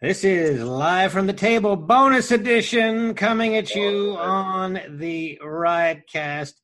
[0.00, 6.54] This is live from the table, bonus edition, coming at you on the Riotcast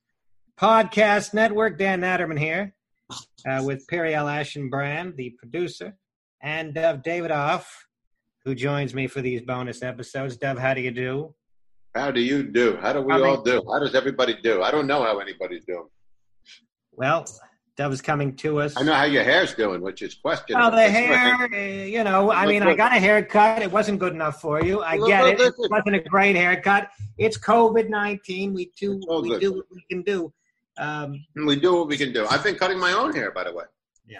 [0.57, 1.77] podcast network.
[1.77, 2.73] Dan Natterman here,
[3.45, 5.97] uh, with Periel Aschenbrand, the producer,
[6.41, 7.65] and Dov Davidoff,
[8.45, 10.37] who joins me for these bonus episodes.
[10.37, 11.35] Dov, how do you do?
[11.93, 12.77] How do you do?
[12.77, 13.61] How do we Coming- all do?
[13.69, 14.61] How does everybody do?
[14.61, 15.87] I don't know how anybody's doing.
[16.93, 17.25] Well,
[17.77, 18.77] Dov is coming to us.
[18.77, 20.69] I know how your hair's doing, which is questionable.
[20.69, 23.61] Well, the hair, you know, I mean, I got a haircut.
[23.61, 24.81] It wasn't good enough for you.
[24.81, 25.41] I get it.
[25.41, 26.89] It wasn't a great haircut.
[27.17, 28.53] It's COVID nineteen.
[28.53, 29.41] We do we good.
[29.41, 30.31] do what we can do.
[30.77, 32.25] Um, We do what we can do.
[32.27, 33.65] I've been cutting my own hair, by the way.
[34.07, 34.19] Yeah.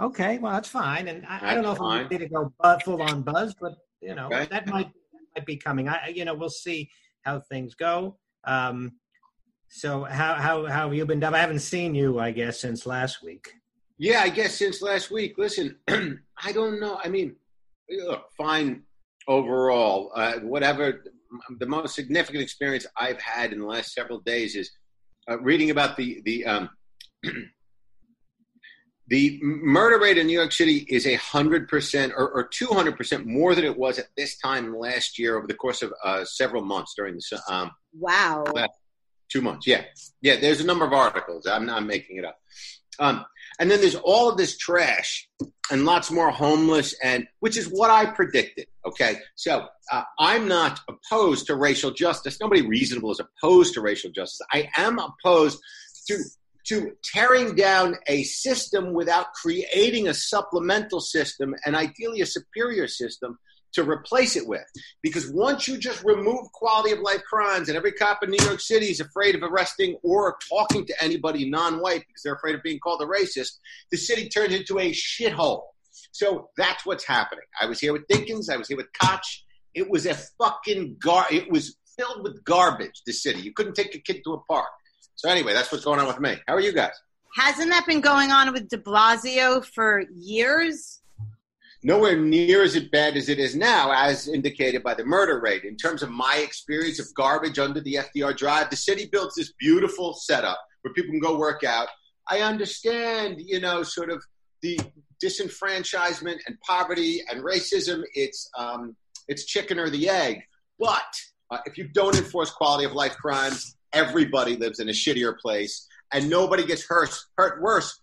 [0.00, 1.08] Okay, well that's fine.
[1.08, 1.80] And I, I don't know if.
[1.80, 2.52] I'm ready to go
[2.84, 4.46] full on buzz, but you know Okay.
[4.50, 5.88] that might that might be coming.
[5.88, 6.90] I you know we'll see
[7.22, 8.18] how things go.
[8.44, 8.92] Um,
[9.68, 11.20] so how how how have you been?
[11.20, 11.34] Dov?
[11.34, 13.52] I haven't seen you, I guess, since last week.
[13.98, 15.36] Yeah, I guess since last week.
[15.38, 16.98] Listen, I don't know.
[17.02, 17.36] I mean,
[17.90, 18.82] look, fine
[19.26, 20.12] overall.
[20.14, 21.04] Uh, whatever.
[21.58, 24.70] The most significant experience I've had in the last several days is
[25.30, 26.70] uh, reading about the the um,
[29.08, 33.26] the murder rate in New York City is a hundred percent or two hundred percent
[33.26, 36.64] more than it was at this time last year over the course of uh, several
[36.64, 38.44] months during the um, Wow.
[39.28, 39.66] Two months.
[39.66, 39.84] Yeah,
[40.20, 40.36] yeah.
[40.36, 41.46] There's a number of articles.
[41.46, 42.38] I'm not making it up.
[42.98, 43.24] Um,
[43.60, 45.28] and then there's all of this trash
[45.70, 48.66] and lots more homeless, and which is what I predicted.
[48.86, 52.38] Okay, so uh, I'm not opposed to racial justice.
[52.40, 54.40] Nobody reasonable is opposed to racial justice.
[54.52, 55.60] I am opposed
[56.08, 56.18] to
[56.68, 63.38] to tearing down a system without creating a supplemental system and ideally a superior system
[63.72, 64.64] to replace it with.
[65.02, 68.60] Because once you just remove quality of life crimes, and every cop in New York
[68.60, 72.62] City is afraid of arresting or talking to anybody non white because they're afraid of
[72.62, 73.58] being called a racist,
[73.90, 75.62] the city turns into a shithole.
[76.12, 77.44] So that's what's happening.
[77.60, 79.44] I was here with Dinkins, I was here with Koch.
[79.74, 81.26] It was a fucking gar.
[81.30, 83.02] It was filled with garbage.
[83.06, 83.40] The city.
[83.40, 84.68] You couldn't take a kid to a park.
[85.16, 86.36] So anyway, that's what's going on with me.
[86.46, 86.92] How are you guys?
[87.34, 91.00] Hasn't that been going on with de Blasio for years?
[91.82, 95.64] Nowhere near as bad as it is now, as indicated by the murder rate.
[95.64, 99.52] In terms of my experience of garbage under the FDR Drive, the city builds this
[99.58, 101.88] beautiful setup where people can go work out.
[102.28, 104.22] I understand, you know, sort of
[104.62, 104.78] the
[105.22, 108.02] disenfranchisement and poverty and racism.
[108.14, 108.96] It's um,
[109.28, 110.42] it's chicken or the egg.
[110.78, 111.14] But
[111.50, 115.86] uh, if you don't enforce quality of life crimes, everybody lives in a shittier place,
[116.12, 118.00] and nobody gets hurt hurt worse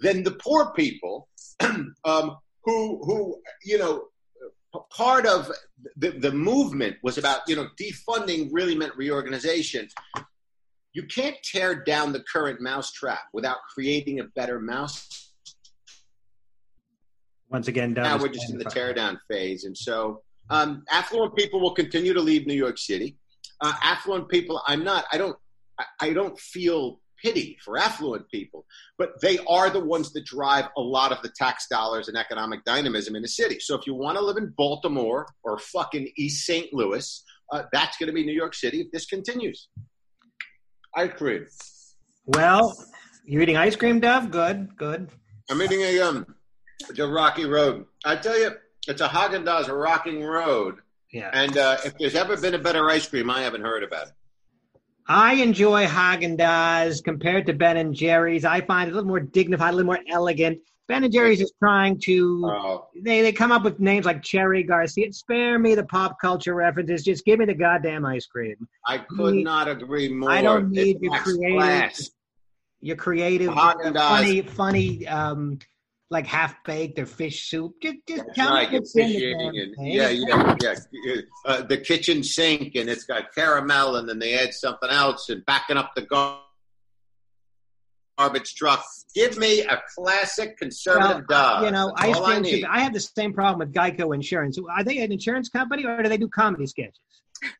[0.00, 1.28] than the poor people.
[2.04, 2.36] um,
[2.68, 4.04] who who you know
[4.90, 5.50] part of
[5.96, 9.88] the, the movement was about you know defunding really meant reorganization.
[10.92, 15.32] You can't tear down the current mousetrap without creating a better mouse.
[17.50, 18.72] Once again, now we're just in the fine.
[18.72, 19.64] tear down phase.
[19.64, 23.16] And so um, affluent people will continue to leave new york city.
[23.60, 25.36] Uh, affluent people i'm not i don't
[25.80, 28.64] I, I don't feel pity for affluent people
[28.98, 32.64] but they are the ones that drive a lot of the tax dollars and economic
[32.64, 36.44] dynamism in the city so if you want to live in baltimore or fucking east
[36.46, 39.68] st louis uh, that's going to be new york city if this continues
[40.96, 41.40] i agree
[42.26, 42.76] Well,
[43.24, 44.30] you're eating ice cream, Dov.
[44.30, 45.08] Good, good.
[45.50, 46.26] i'm eating a um
[46.88, 48.50] it's a rocky road i tell you
[48.86, 50.76] it's a haagen-dazs rocking road
[51.10, 51.30] Yeah.
[51.32, 54.12] And uh, if there's ever been a better ice cream, I haven't heard about it.
[55.08, 58.44] I enjoy Haagen Dazs compared to Ben and Jerry's.
[58.44, 60.58] I find it a little more dignified, a little more elegant.
[60.86, 64.62] Ben and Jerry's is trying to Oh, they they come up with names like Cherry
[64.62, 65.12] Garcia.
[65.12, 67.04] Spare me the pop culture references.
[67.04, 68.56] Just give me the goddamn ice cream.
[68.86, 70.30] I could Me- not agree more.
[70.30, 72.10] I don't need your creative, class.
[72.80, 73.94] your creative, Haagen-Dazs.
[74.08, 75.58] funny, funny, um,
[76.10, 77.74] like half baked or fish soup.
[77.82, 79.10] Just, just That's tell right, me what's in
[79.78, 81.14] yeah, yeah, yeah.
[81.44, 85.44] Uh, the kitchen sink and it's got caramel, and then they add something else and
[85.44, 86.40] backing up the gar-
[88.16, 88.82] garbage truck.
[89.14, 91.64] Give me a classic conservative Well, dog.
[91.64, 92.64] you know, That's ice all I need.
[92.64, 94.58] I have the same problem with Geico Insurance.
[94.58, 97.00] Are they an insurance company or do they do comedy sketches?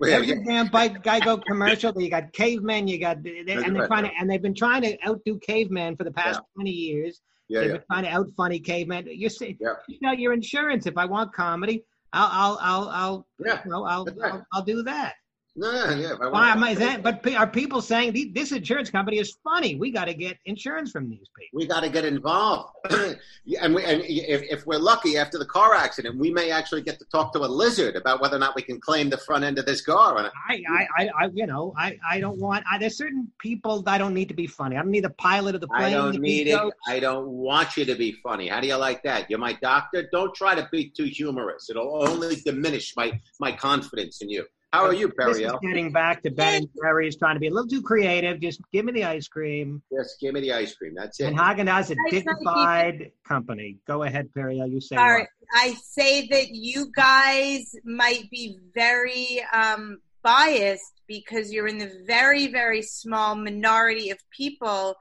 [0.00, 0.34] Yeah, Every yeah.
[0.46, 1.92] damn bike Geico commercial.
[2.00, 2.86] You got cavemen.
[2.86, 6.04] You got they, and they're trying to and they've been trying to outdo cavemen for
[6.04, 7.20] the past twenty years.
[7.48, 7.76] Yeah, they've yeah.
[7.76, 9.06] been trying to out funny cavemen.
[9.10, 9.74] You're saying Yeah.
[9.88, 10.86] you know your insurance.
[10.86, 14.32] If I want comedy, I'll I'll I'll I'll Yeah, you know, I'll, right.
[14.32, 15.14] I'll I'll do that.
[15.58, 16.12] No, yeah.
[16.22, 17.02] I Why am I that?
[17.02, 19.74] But are people saying this insurance company is funny?
[19.74, 21.58] We got to get insurance from these people.
[21.58, 25.74] we got to get involved, and we, and if, if we're lucky, after the car
[25.74, 28.62] accident, we may actually get to talk to a lizard about whether or not we
[28.62, 30.30] can claim the front end of this car.
[30.48, 30.62] I,
[30.96, 32.64] I, I, you know, I, I don't want.
[32.70, 34.76] I, there's certain people I don't need to be funny.
[34.76, 35.86] I don't need the pilot of the plane.
[35.86, 36.52] I don't to be need it.
[36.52, 36.76] jokes.
[36.86, 38.46] I don't want you to be funny.
[38.46, 39.28] How do you like that?
[39.28, 40.08] You're my doctor.
[40.12, 41.68] Don't try to be too humorous.
[41.68, 44.44] It'll only diminish my my confidence in you.
[44.72, 47.50] How are you, This is getting back to Ben and Jerry's trying to be a
[47.50, 48.38] little too creative.
[48.38, 49.82] Just give me the ice cream.
[49.90, 50.94] Just give me the ice cream.
[50.94, 51.24] That's it.
[51.28, 53.78] And Haagen Dazs, a Nice, nice dignified company.
[53.86, 54.56] Go ahead, Perry.
[54.58, 55.10] You say All what?
[55.10, 55.28] right.
[55.54, 62.48] I say that you guys might be very um, biased because you're in the very,
[62.48, 64.94] very small minority of people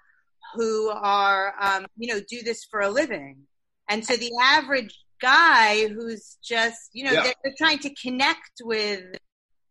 [0.55, 3.39] who are, um, you know, do this for a living.
[3.89, 7.23] And so the average guy who's just, you know, Yeah.
[7.23, 9.03] they're, they're trying to connect with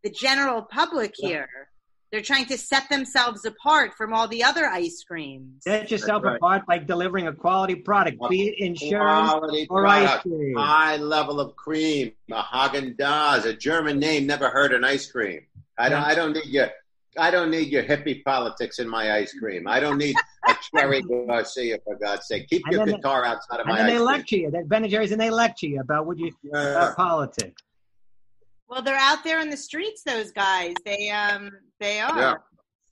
[0.07, 1.29] the general public Yeah.
[1.29, 1.49] here.
[2.13, 5.65] They're trying to set themselves apart from all the other ice creams.
[5.65, 6.37] Set yourself right.
[6.37, 10.55] apart by delivering a quality product, be it insurance Quality or ice cream.
[10.57, 12.13] High level of cream.
[12.31, 14.25] A Haagen Dazs, a German name.
[14.27, 15.41] Never heard an ice cream.
[15.77, 16.01] I don't.
[16.01, 16.07] Yeah.
[16.07, 16.69] I don't need your.
[17.19, 19.67] I don't need your hippie politics in my ice cream.
[19.67, 20.15] I don't need
[20.49, 22.47] a cherry Garcia for God's sake.
[22.49, 24.07] Keep your then they- guitar outside of And my then ice they cream.
[24.07, 24.51] lecture you.
[24.53, 26.61] That Ben and Jerry's and they lecture you about what you Yeah.
[26.73, 27.63] about politics.
[28.69, 30.03] Well, they're out there in the streets.
[30.05, 32.19] Those guys, they um, they are.
[32.19, 32.35] Yeah.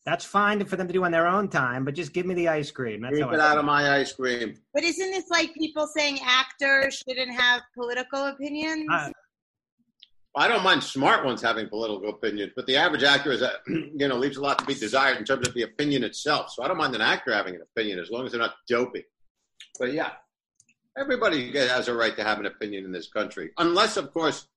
[0.06, 2.49] That's fine for them to do on their own time, but just give me the
[2.49, 3.00] ice cream.
[3.00, 4.55] That's Keep how it out of my ice cream.
[4.75, 8.87] But isn't this like people saying actors shouldn't have political opinions?
[8.93, 9.11] Uh,
[10.37, 14.09] I don't mind smart ones having political opinions, but the average actor is, a, you
[14.09, 16.50] know, leaves a lot to be desired in terms of the opinion itself.
[16.50, 19.05] So I don't mind an actor having an opinion as long as they're not dopey.
[19.79, 20.11] But yeah,
[20.99, 24.49] everybody has a right to have an opinion in this country, unless, of course,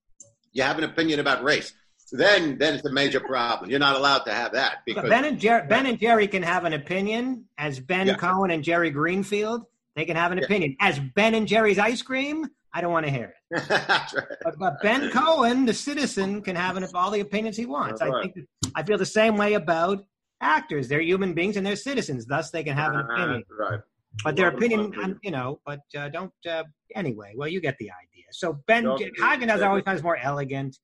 [0.58, 1.72] you have an opinion about race.
[2.12, 3.70] Then, then it's a major problem.
[3.70, 6.64] You're not allowed to have that because Ben and Jerry, Ben and Jerry can have
[6.66, 8.16] an opinion as Ben Yeah.
[8.16, 9.66] Cohen and Jerry Greenfield.
[9.96, 10.46] They can have an Yeah.
[10.46, 12.46] opinion as Ben and Jerry's ice cream.
[12.74, 13.64] I don't want to hear it.
[13.70, 14.24] Right.
[14.44, 18.02] But, but Ben Cohen, the citizen, can have an, all the opinions he wants.
[18.02, 18.36] I think
[18.76, 20.06] I feel the same way about
[20.42, 20.88] actors.
[20.88, 22.26] They're human beings and they're citizens.
[22.26, 23.44] Thus, they can have an opinion.
[23.60, 23.80] Right.
[24.24, 25.12] But their opinion, opinion.
[25.12, 26.34] um, you know, but uh, don't.
[26.50, 26.64] Uh,
[26.96, 28.26] anyway, well, you get the idea.
[28.32, 30.78] So Ben Don't- Haagen Dazs always finds more elegant.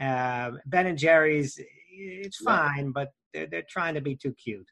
[0.00, 1.58] Uh, ben and Jerry's,
[1.90, 2.56] it's Yeah.
[2.56, 4.66] fine, but they're, they're trying to be too cute.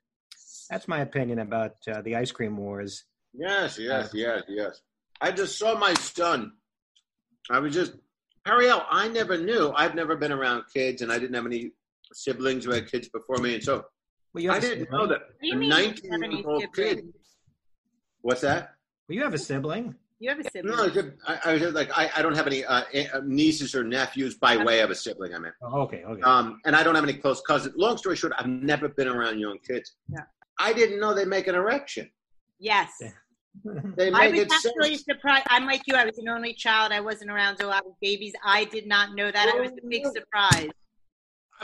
[0.69, 3.05] That's my opinion about uh, the ice cream wars.
[3.35, 4.81] Yes, yes, yes, yes.
[5.21, 6.53] I just saw my son.
[7.51, 7.95] I was just
[8.47, 8.83] Ariel.
[8.91, 9.73] I never knew.
[9.77, 11.71] I've never been around kids, and I didn't have any
[12.13, 13.85] siblings who had kids before me, and so
[14.35, 17.05] Well, I didn't know that What do you mean you have any nineteen-year-old kid.
[18.23, 18.29] Siblings?
[18.31, 18.75] What's that?
[19.09, 19.95] Well, you have a sibling.
[20.21, 20.77] You have a sibling.
[20.77, 22.83] No, I, said- I, I was like I, I don't have any uh,
[23.15, 25.35] uh, nieces or nephews by way of a sibling.
[25.35, 26.23] I mean, Oh, okay, okay.
[26.23, 27.75] um, and I don't have any close cousins.
[27.77, 29.97] Long story short, I've never been around young kids.
[30.09, 30.21] Yeah.
[30.59, 32.11] I didn't know they make an erection.
[32.59, 32.91] yes.
[33.01, 33.09] Yeah.
[33.97, 35.05] They I was it actually sense.
[35.05, 35.47] surprised.
[35.51, 35.95] I'm like you.
[35.95, 36.91] I was an only child.
[36.91, 38.33] I wasn't around a lot of babies.
[38.43, 39.53] I did not know that.
[39.55, 40.15] I was a big Oh, no.
[40.21, 40.71] surprise.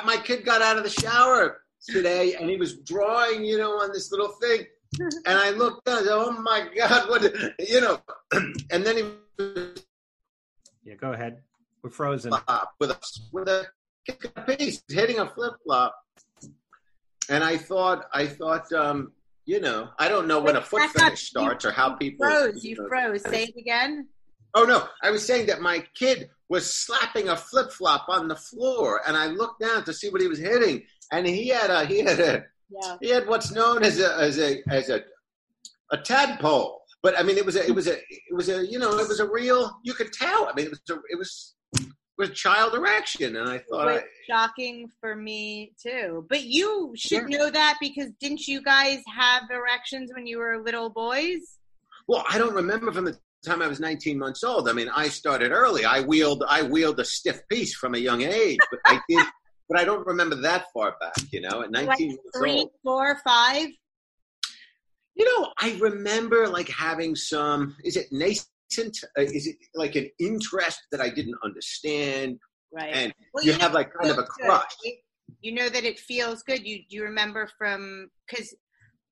[0.05, 3.91] my kid got out of the shower today and he was drawing, you know, on
[3.93, 4.67] this little thing.
[5.01, 7.23] And I looked down, I said, oh my God, what,
[7.59, 8.01] you know,
[8.71, 9.05] and then he
[10.89, 11.43] yeah, go ahead.
[11.83, 12.33] We're frozen.
[12.81, 12.99] with a,
[13.31, 13.67] with a
[14.07, 15.95] kick a piece, hitting a flip flop.
[17.29, 19.13] And I thought, I thought, um,
[19.45, 22.27] you know, I don't know when a foot finish starts or how people.
[22.27, 22.65] Froze.
[22.65, 22.89] You know.
[22.89, 23.23] froze.
[23.23, 24.09] Say it again.
[24.55, 28.37] Oh no, I was saying that my kid was slapping a flip flop on the
[28.37, 31.85] floor, and I looked down to see what he was hitting, and he had a
[31.85, 32.97] he had a Yeah.
[33.01, 35.03] he had what's known as a as a as a
[35.91, 36.83] a tadpole.
[37.03, 39.09] But I mean, it was a it was a it was a you know it
[39.09, 40.49] was a real you could tell.
[40.49, 41.87] I mean, it was a, it was it
[42.19, 46.27] was child erection, and I thought, was shocking for me too.
[46.29, 50.91] But you should know that because didn't you guys have erections when you were little
[50.91, 51.59] boys?
[52.09, 54.69] well, I don't remember from the time I was 19 months old.
[54.69, 55.85] I mean, I started early.
[55.85, 59.25] I wheeled I wheeled a stiff piece from a young age, but I did.
[59.69, 61.63] But I don't remember that far back, you know.
[61.63, 62.71] At 19 Like three, old.
[62.83, 63.69] four, five.
[65.15, 67.77] You know, I remember like having some.
[67.85, 68.99] Is it nascent?
[69.19, 72.39] Uh, is it like an interest that I didn't understand?
[72.73, 72.95] Right.
[72.95, 74.47] And Well, you know, have like kind of a feels good.
[74.47, 74.75] crush.
[75.41, 76.67] You know that it feels good.
[76.67, 78.55] You you remember from because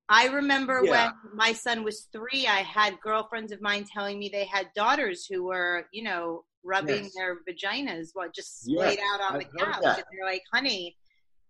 [0.08, 0.90] I remember Yeah.
[0.90, 2.46] when my son was three.
[2.46, 7.04] I had girlfriends of mine telling me they had daughters who were you know rubbing
[7.04, 7.14] Yes.
[7.14, 9.98] their vaginas while just Yes, laid out on I've the couch, that.
[9.98, 10.96] and they're like, "Honey,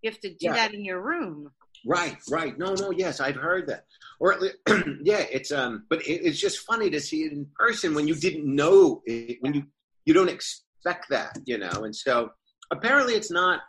[0.03, 0.53] you have to do Yeah.
[0.55, 1.51] that in your room."
[1.85, 2.57] Right, right.
[2.59, 2.91] No, no.
[2.91, 3.85] Yes, I've heard that.
[4.21, 4.57] Or at least,
[5.03, 5.87] yeah, it's um.
[5.89, 9.39] But it, it's just funny to see it in person when you didn't know it,
[9.41, 9.65] when you
[10.05, 11.85] you don't expect that, you know.
[11.85, 12.31] And so
[12.71, 13.61] apparently, it's not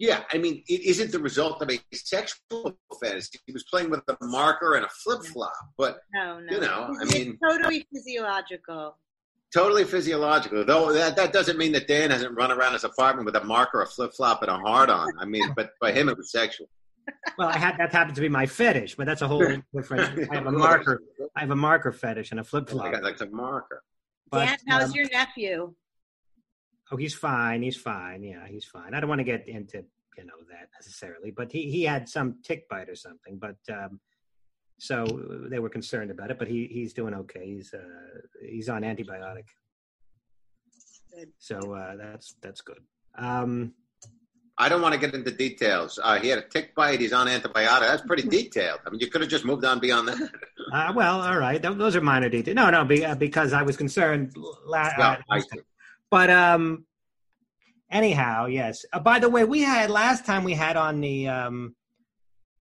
[0.00, 3.36] Yeah, I mean, it isn't the result of a sexual fantasy.
[3.46, 6.52] He was playing with a marker and a flip flop, but No, no.
[6.54, 8.96] You know, I It's mean- totally physiological.
[9.54, 10.64] Totally physiological.
[10.64, 13.82] Though that, that doesn't mean that Dan hasn't run around his apartment with a marker,
[13.82, 15.08] a flip flop, and a hard on.
[15.18, 16.68] I mean, but by him it was sexual.
[17.38, 20.30] Well, I had that happened to be my fetish, but that's a whole different.
[20.30, 21.02] I have a marker.
[21.36, 22.92] I have a marker fetish and a flip I flop.
[22.92, 23.82] got like a marker.
[24.30, 25.74] But, Dan, how's um, your nephew?
[26.90, 27.62] Oh, he's fine.
[27.62, 28.22] He's fine.
[28.22, 28.94] Yeah, he's fine.
[28.94, 29.84] I don't want to get into
[30.18, 33.38] you know that necessarily, but he he had some tick bite or something.
[33.38, 34.00] But um,
[34.78, 35.04] so
[35.50, 36.38] they were concerned about it.
[36.38, 37.46] But he he's doing okay.
[37.46, 37.78] He's uh,
[38.48, 39.46] he's on antibiotic.
[41.14, 41.30] Good.
[41.38, 42.80] So uh, that's that's good.
[43.16, 43.74] Um,
[44.60, 46.00] I don't want to get into details.
[46.02, 47.00] Uh, he had a tick bite.
[47.00, 47.80] He's on antibiotic.
[47.80, 48.80] That's pretty detailed.
[48.86, 50.18] I mean, you could have just moved on beyond that.
[50.72, 51.62] uh, well, all right.
[51.62, 52.56] Th- those are minor details.
[52.56, 54.32] No, no, be, uh, because I was concerned.
[54.36, 55.42] La- Well, uh, I.
[56.10, 56.86] But um,
[57.90, 58.84] anyhow, yes.
[58.92, 61.76] Uh, by the way, we had last time we had on the um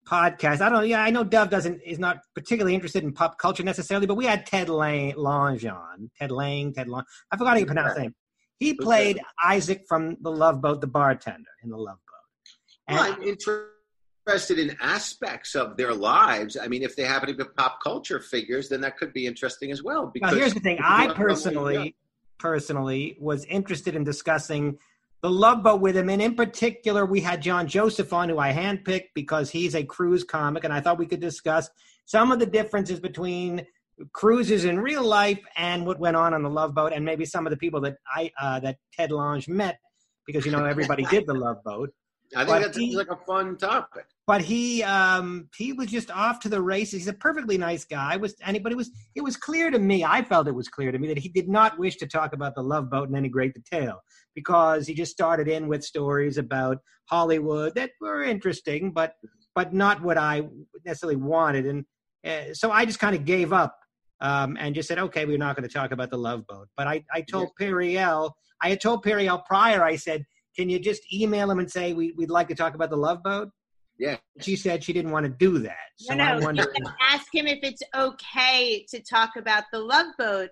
[0.07, 0.61] podcast.
[0.61, 0.73] I don't.
[0.73, 0.81] know.
[0.81, 4.25] Yeah, I know Dov doesn't is not particularly interested in pop culture necessarily, but we
[4.25, 6.09] had Ted Lang, Lange on.
[6.17, 7.03] Ted Lang, Ted Lang.
[7.31, 8.15] I forgot how you pronounce his name.
[8.59, 12.95] He played Isaac from The Love Boat, the bartender in The Love Boat.
[12.95, 16.57] Well, I'm interested in aspects of their lives.
[16.59, 19.71] I mean, if they happen to be pop culture figures, then that could be interesting
[19.71, 20.07] as well.
[20.07, 20.79] Because here's the thing.
[20.81, 21.95] I look at them, personally,
[22.39, 24.77] personally, was interested in discussing
[25.21, 28.53] the Love Boat with him, and in particular, we had John Joseph on, who I
[28.53, 31.69] handpicked because he's a cruise comic, and I thought we could discuss
[32.05, 33.65] some of the differences between
[34.13, 37.47] cruises in real life and what went on on the Love Boat, and maybe some
[37.47, 39.79] of the people that I uh, that Ted Lange met,
[40.25, 41.91] because you know everybody did the Love Boat.
[42.35, 44.05] I think but that seems he- like a fun topic.
[44.25, 46.99] but he um he was just off to the races.
[47.01, 48.17] He's a perfectly nice guy.
[48.17, 51.07] Was anybody was it was clear to me i felt it was clear to me
[51.07, 54.01] that he did not wish to talk about the love boat in any great detail
[54.35, 59.13] because he just started in with stories about hollywood that were interesting but
[59.55, 60.41] but not what i
[60.85, 61.65] necessarily wanted.
[61.65, 61.85] And
[62.25, 63.75] uh, so i just kind of gave up
[64.19, 66.67] um, and just said okay we're not going to talk about the love boat.
[66.75, 68.31] But i i told Periel,
[68.61, 70.23] i had told Periel prior i said
[70.57, 73.21] can you just email him and say we, we'd like to talk about the love
[73.23, 73.49] boat
[73.97, 74.17] Yeah.
[74.41, 75.77] she said she didn't want to do that.
[75.97, 76.45] So no, I no.
[76.45, 76.73] wonder.
[77.09, 80.49] Ask him if it's okay to talk about the love boat.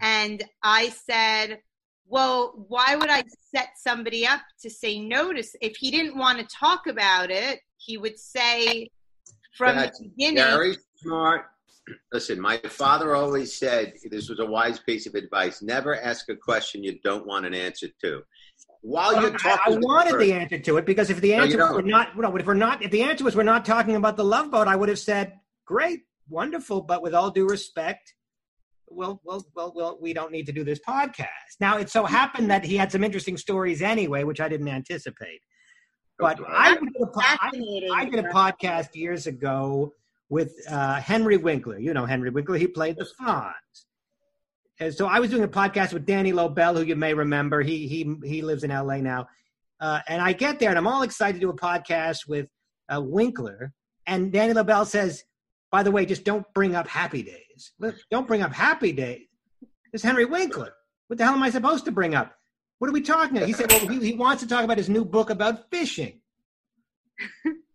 [0.00, 1.60] And I said,
[2.06, 3.22] well, why would I
[3.54, 5.42] set somebody up to say no to?
[5.60, 8.90] If he didn't want to talk about it, he would say
[9.56, 10.36] from That's the beginning.
[10.36, 11.46] Very smart.
[12.12, 16.36] Listen, my father always said this was a wise piece of advice: never ask a
[16.36, 18.22] question you don't want an answer to.
[18.86, 21.32] While you're talking, I to the wanted the person- answer to it because if the
[21.32, 21.74] answer was don't.
[21.76, 24.24] we're not, no, if we're not, if the answer was we're not talking about the
[24.24, 25.32] love boat, I would have said,
[25.64, 28.12] "Great, wonderful," but with all due respect,
[28.88, 31.28] well, well, well, well, we don't need to do this podcast.
[31.60, 35.40] Now, it so happened that he had some interesting stories anyway, which I didn't anticipate.
[36.18, 36.52] But Okay.
[36.54, 37.50] I did a, po- I,
[37.94, 39.94] I did a podcast years ago
[40.28, 41.78] with uh, Henry Winkler.
[41.78, 42.58] You know Henry Winkler.
[42.58, 43.52] He played the Fonz.
[44.90, 47.62] So I was doing a podcast with Danny Lobel, who you may remember.
[47.62, 49.28] He he he lives in LA now.
[49.80, 52.48] Uh, and I get there, and I'm all excited to do a podcast with
[52.88, 53.72] uh, Winkler.
[54.06, 55.22] And Danny Lobel says,
[55.70, 57.72] "By the way, just don't bring up Happy Days.
[58.10, 59.26] Don't bring up Happy Days.
[59.92, 60.72] It's Henry Winkler.
[61.06, 62.34] What the hell am I supposed to bring up?
[62.80, 64.88] What are we talking about?" He said, "Well, he, he wants to talk about his
[64.88, 66.20] new book about fishing."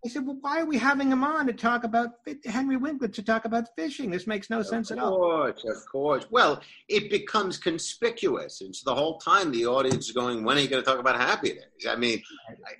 [0.05, 2.11] I said, "Well, why are we having him on to talk about
[2.45, 4.09] Henry Winkler to talk about fishing?
[4.09, 6.25] This makes no sense Of at all." Of course, of course.
[6.29, 10.61] Well, it becomes conspicuous, and so the whole time the audience is going, "When are
[10.61, 12.23] you going to talk about happy days?" I mean,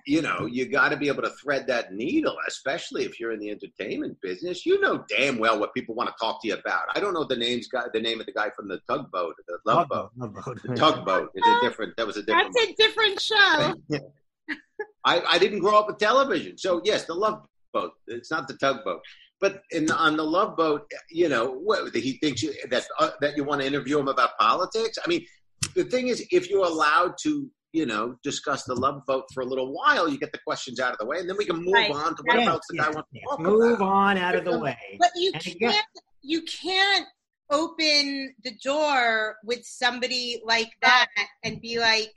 [0.06, 3.40] you know, you got to be able to thread that needle, especially if you're in
[3.40, 4.66] the entertainment business.
[4.66, 6.84] You know damn well what people want to talk to you about.
[6.96, 9.58] I don't know the names, guy, the name of the guy from the tugboat, the
[9.66, 10.12] love boat.
[10.16, 10.62] Boat.
[10.64, 11.98] The tugboat is a different.
[11.98, 12.54] That was a different.
[12.54, 13.74] That's a different show.
[15.06, 17.92] I, I didn't grow up with television, so yes, the Love Boat.
[18.08, 19.02] It's not the tugboat,
[19.40, 23.38] but in on the Love Boat, you know, what, he thinks you, that uh, that
[23.38, 24.98] you want to interview him about politics.
[25.04, 25.26] I mean,
[25.76, 29.46] the thing is, if you're allowed to, you know, discuss the Love Boat for a
[29.46, 31.74] little while, you get the questions out of the way, and then we can move
[31.74, 31.92] Right.
[31.92, 33.22] on to what Yeah, else the yeah, guy wants yeah.
[33.22, 33.88] to talk Move about.
[33.88, 34.78] on out of the way.
[35.00, 35.86] But you And can't
[36.22, 37.06] you can't
[37.52, 41.08] open the door with somebody like that
[41.44, 42.14] and be like you-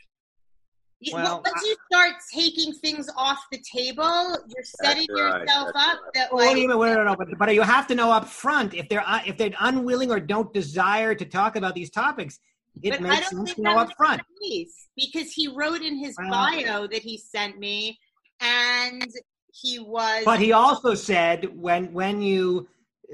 [1.12, 5.98] Well, once you start taking things off the table, you're setting right, yourself up right.
[6.14, 8.74] that Well, like wait wait, no, no, but, but you have to know up front
[8.74, 12.38] if they're uh, if they're unwilling or don't desire to talk about these topics.
[12.82, 14.22] It but I makes don't sense think to know up front.
[14.40, 17.98] the case because he wrote in his Well- bio that he sent me
[18.40, 19.10] and
[19.52, 22.68] he was But he also said when when you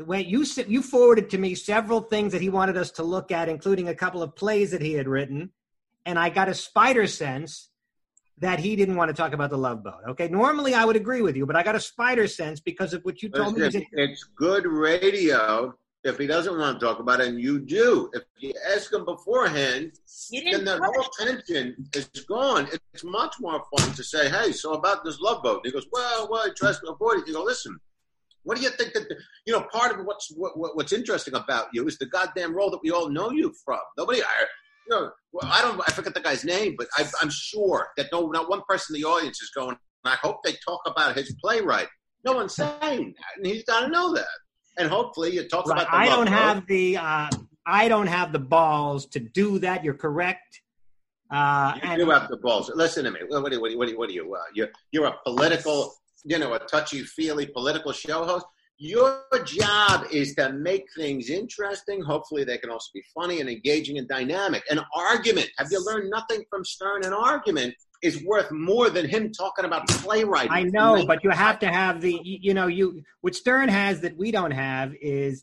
[0.04, 3.48] when you you forwarded to me several things that he wanted us to look at,
[3.48, 5.50] including a couple of plays that he had written,
[6.06, 7.68] and I got a spider sense
[8.40, 10.00] that he didn't want to talk about the Love Boat.
[10.10, 13.02] Okay, normally I would agree with you, but I got a spider sense because of
[13.04, 13.88] what you told Listen, me.
[13.92, 18.10] It's good radio if he doesn't want to talk about it, and you do.
[18.14, 19.92] If you ask him beforehand,
[20.30, 20.96] You then didn't that push.
[20.96, 22.68] whole tension is gone.
[22.94, 25.86] It's much more fun to say, "Hey, so about this love boat." And he goes,
[25.92, 27.78] "Well, well, I tries to avoid it." You go, "Listen,
[28.44, 29.06] what do you think that
[29.46, 29.62] you know?
[29.72, 32.90] Part of what's what, what, what's interesting about you is the goddamn role that we
[32.90, 33.80] all know you from.
[33.96, 34.26] Nobody, I,
[34.90, 35.10] well,
[35.44, 38.62] I don't, I forget the guy's name, but I, I'm sure that no, not one
[38.68, 39.76] person in the audience is going.
[40.04, 41.88] I hope they talk about his playwright.
[42.24, 42.70] No one's saying
[43.16, 44.26] that, and he's got to know that.
[44.78, 45.90] And hopefully, you talk Right, about.
[45.90, 47.28] The I don't have the uh,
[47.66, 49.84] I don't have the balls to do that.
[49.84, 50.60] You're correct.
[51.30, 52.70] Uh, You and do have the balls.
[52.74, 53.20] Listen to me.
[53.28, 53.60] What are you?
[53.60, 53.78] What are you?
[53.78, 53.98] What are you?
[53.98, 54.34] What are you?
[54.34, 58.46] Uh, you're, you're a political, you know, a touchy feely political show host.
[58.80, 62.00] Your job is to make things interesting.
[62.00, 64.62] Hopefully, they can also be funny and engaging and dynamic.
[64.70, 65.50] An argument.
[65.58, 67.04] Have you learned nothing from Stern?
[67.04, 70.52] An argument is worth more than him talking about playwriting.
[70.52, 74.16] I know, but you have to have the you know you what Stern has that
[74.16, 75.42] we don't have is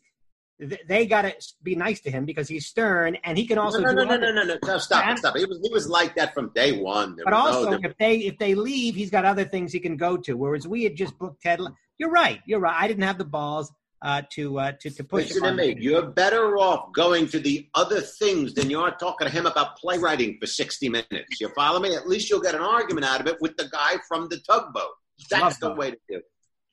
[0.88, 3.92] they got to be nice to him because he's Stern and he can also no,
[3.92, 4.78] no, no, no, no, no, no.
[4.78, 5.36] Stop, And- stop.
[5.36, 7.18] He was, he was like that from day one.
[7.18, 9.82] There But was no also, if they if they leave, he's got other things he
[9.82, 10.38] can go to.
[10.38, 11.60] Whereas we had just booked Ted.
[11.96, 12.42] L- You're right.
[12.46, 12.76] You're right.
[12.78, 13.72] I didn't have the balls
[14.02, 15.30] uh, to uh, to to push.
[15.30, 15.74] Listen to me.
[15.74, 15.82] that.
[15.82, 19.78] You're better off going to the other things than you are talking to him about
[19.78, 21.40] playwriting for 60 minutes.
[21.42, 21.96] You follow me?
[21.96, 24.84] At least you'll get an argument out of it with the guy from the tugboat.
[25.30, 25.78] That's the Tugboat.
[25.78, 26.24] way to do it.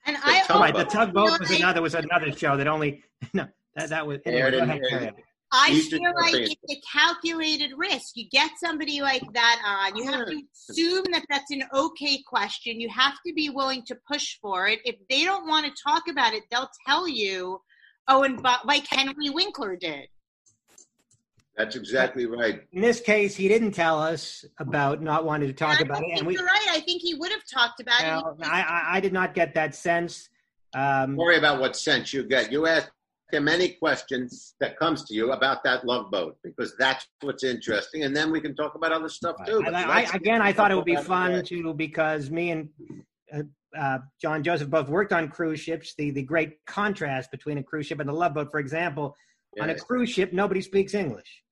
[0.05, 0.51] And The I tugboat.
[0.57, 3.03] All right, the tugboat was another was another show that only
[3.33, 5.13] no that that was anyway,
[5.55, 6.15] Aired go in- ahead, carry on.
[6.15, 6.57] I feel like European.
[6.63, 8.17] it's a calculated risk.
[8.17, 12.81] You get somebody like that on, you have to assume that that's an okay question.
[12.81, 14.81] You have to be willing to push for it.
[14.85, 17.61] If they don't want to talk about it, they'll tell you.
[18.09, 20.09] Oh, and but like Henry Winkler did.
[21.57, 22.63] That's exactly right.
[22.73, 26.19] In this case, he didn't tell us about not wanting to talk I about it,
[26.19, 26.35] and we.
[26.35, 26.67] you're right.
[26.71, 28.47] I think he would have talked about Well, it.
[28.47, 30.31] I, I I did not get that sense.
[30.75, 32.51] Um, Don't worry about what sense you get.
[32.51, 32.91] You ask
[33.33, 38.05] him any questions that comes to you about that love boat because that's what's interesting.
[38.05, 39.65] And then we can talk about other stuff too.
[39.67, 41.47] I, I, again, I thought it would be fun that.
[41.47, 42.69] to because me and
[43.35, 43.43] uh,
[43.79, 45.95] uh, John Joseph both worked on cruise ships.
[45.97, 49.17] The the great contrast between a cruise ship and a love boat, for example,
[49.61, 51.43] on a cruise ship, nobody speaks English,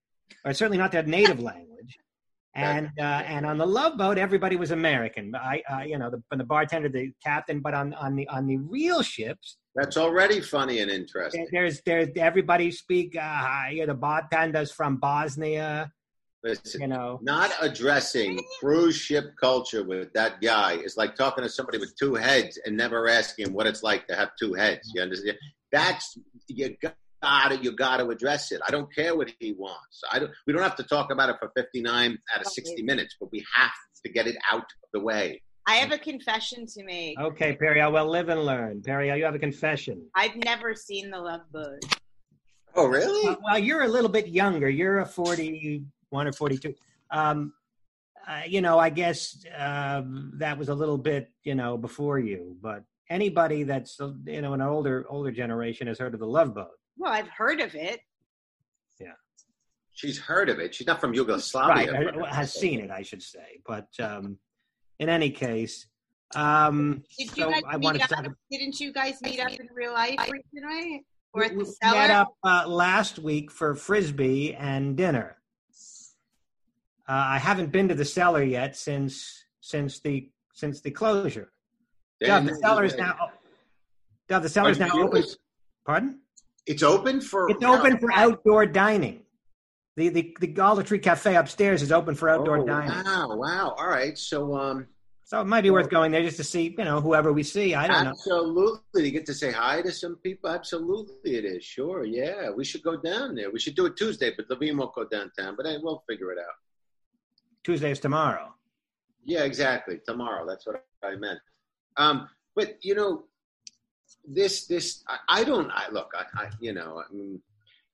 [0.45, 1.67] or certainly not their native language.
[2.53, 5.37] And uh, and on the love boat, everybody was American.
[5.37, 7.61] I, you know, the, the bartender, the captain.
[7.61, 11.47] But on on the on the real ships, That's already funny and interesting.
[11.53, 13.17] there's there's everybody speak.
[13.21, 15.93] Uh, you know, the bartender's from Bosnia.
[16.43, 21.51] Listen, You know, not addressing cruise ship culture with that guy is like talking to
[21.51, 24.91] somebody with two heads and never asking him what it's like to have two heads.
[24.95, 25.37] You understand?
[25.71, 26.17] That's
[26.49, 26.77] you
[27.23, 28.61] gotta you gotta address it.
[28.67, 30.01] I don't care what he wants.
[30.11, 30.31] I don't.
[30.47, 33.31] We don't have to talk about it for fifty nine out of sixty minutes, but
[33.31, 33.71] we have
[34.05, 35.43] to get it out of the way.
[35.71, 37.17] I have a confession to make.
[37.21, 37.81] okay, Perry.
[37.81, 38.83] I will live and learn.
[38.83, 40.03] Perry, you have a confession.
[40.17, 41.79] I've never seen The Love Boat.
[42.75, 43.29] Oh, really?
[43.29, 44.69] Uh, well, you're a little bit younger.
[44.69, 46.75] You're a 41 or 42.
[47.13, 47.53] Um,
[48.27, 52.57] uh, you know, I guess um that was a little bit, you know, before you.
[52.61, 56.53] But anybody that's, uh, you know, an older older generation has heard of the Love
[56.53, 56.79] Boat.
[56.99, 58.01] Well, I've heard of it.
[58.99, 59.13] Yeah.
[59.93, 60.75] She's heard of it.
[60.75, 62.11] She's not from Yugoslavia.
[62.11, 63.61] uh, has seen it, I should say.
[63.65, 64.37] But um,
[65.01, 65.87] in any case,
[66.37, 68.09] um, Did you so guys I meet wanted up?
[68.11, 71.05] to talk Didn't you guys meet up in real life recently?
[71.33, 75.37] Or at we the we met up uh, last week for frisbee and dinner.
[77.09, 81.51] Uh, I haven't been to the cellar yet since since the since the closure.
[82.21, 83.31] Dov, the cellar is now.
[84.29, 85.25] Dov, the cellar is now open.
[85.87, 86.21] Pardon?
[86.67, 87.51] It's open for.
[87.51, 89.23] It's open for outdoor dining.
[90.01, 93.05] The the the Galder Tree Cafe upstairs is open for outdoor Oh, dining.
[93.05, 93.37] Wow!
[93.37, 93.75] Wow!
[93.77, 94.17] All right.
[94.17, 94.87] So, um,
[95.25, 97.75] So it might be worth going there just to see, you know, whoever we see.
[97.75, 98.11] I don't know.
[98.11, 99.05] Absolutely.
[99.05, 100.49] You get to say hi to some people.
[100.49, 101.63] Absolutely, it is.
[101.63, 102.03] Sure.
[102.05, 102.49] Yeah.
[102.51, 103.51] We should go down there.
[103.51, 105.55] We should do it Tuesday, but Levine won't go downtown.
[105.55, 106.57] But hey, we'll figure it out.
[107.63, 108.55] Tuesday is tomorrow.
[109.23, 110.01] Yeah, exactly.
[110.07, 110.47] Tomorrow.
[110.49, 111.41] That's what I meant.
[111.99, 113.25] Um, but you know,
[114.27, 115.71] this this I, I don't.
[115.71, 116.11] I look.
[116.19, 117.03] I, I you know.
[117.07, 117.43] I mean,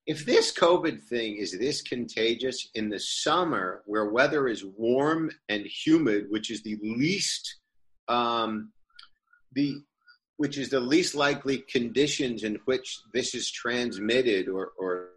[0.07, 5.65] if this COVID thing is this contagious in the summer, where weather is warm and
[5.65, 7.57] humid, which is the least,
[8.07, 8.71] um,
[9.51, 9.83] the
[10.37, 15.09] which is the least likely conditions in which this is transmitted or or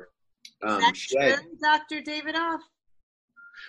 [0.62, 0.80] um.
[1.62, 2.02] Dr.
[2.02, 2.58] Davidoff.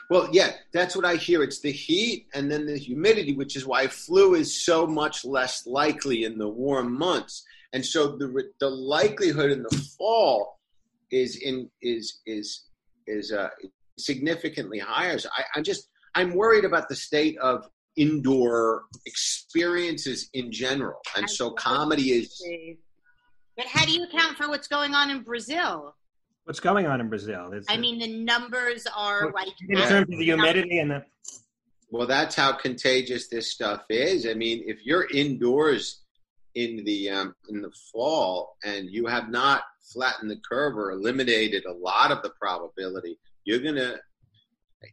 [0.10, 1.44] Well, yeah, that's what I hear.
[1.44, 5.68] It's the heat and then the humidity, which is why flu is so much less
[5.68, 7.44] likely in the warm months.
[7.74, 10.58] And so the the likelihood in the fall
[11.12, 12.66] is in is is
[13.08, 13.50] is uh,
[13.98, 15.18] significantly higher.
[15.20, 21.30] So I, I'm just I'm worried about the state of indoor experiences in general, and
[21.30, 22.42] so comedy is.
[23.58, 25.96] But how do you account for what's going on in Brazil?
[26.46, 27.54] What's going on in Brazil?
[27.70, 31.06] I mean, the numbers are like in terms of the humidity and the.
[31.92, 34.26] Well, that's how contagious this stuff is.
[34.26, 36.01] I mean, if you're indoors
[36.56, 41.66] in the um, in the fall and you have not flattened the curve or eliminated
[41.66, 43.98] a lot of the probability, you're gonna,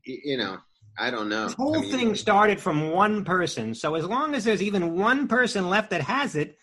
[0.04, 0.58] you know,
[0.98, 1.48] I don't know.
[1.48, 3.74] The whole I mean, thing started from one person.
[3.74, 6.58] So as long as there's even one person left that has it,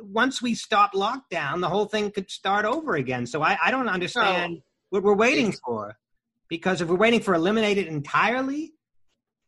[0.00, 3.26] once we stop lockdown, the whole thing could start over again.
[3.26, 4.60] So I, I don't understand No.
[4.90, 5.96] what we're waiting for.
[6.48, 8.72] Because if we're waiting for eliminate it entirely,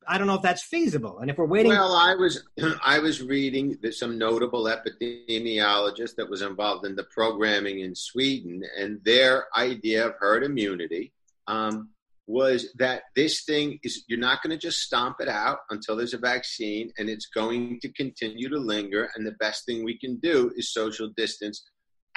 [0.07, 1.19] I don't know if that's feasible.
[1.19, 2.43] And if we're waiting, Well, I was
[2.85, 8.63] I was reading that some notable epidemiologist that was involved in the programming in Sweden,
[8.79, 11.13] and their idea of herd immunity
[11.47, 11.91] um,
[12.27, 16.15] was that this thing is you're not going to just stomp it out until there's
[16.15, 19.11] a vaccine, and it's going to continue to linger.
[19.15, 21.63] And the best thing we can do is social distance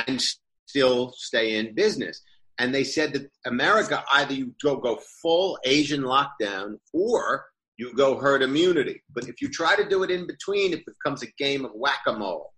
[0.08, 0.22] and
[0.68, 2.22] still stay in business.
[2.58, 7.46] And they said that America either you go go full Asian lockdown or
[7.78, 9.02] you go herd immunity.
[9.14, 12.02] But if you try to do it in between, it becomes a game of whack
[12.08, 12.52] a mole.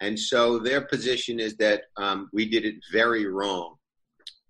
[0.00, 3.76] And so their position is that um, we did it very wrong.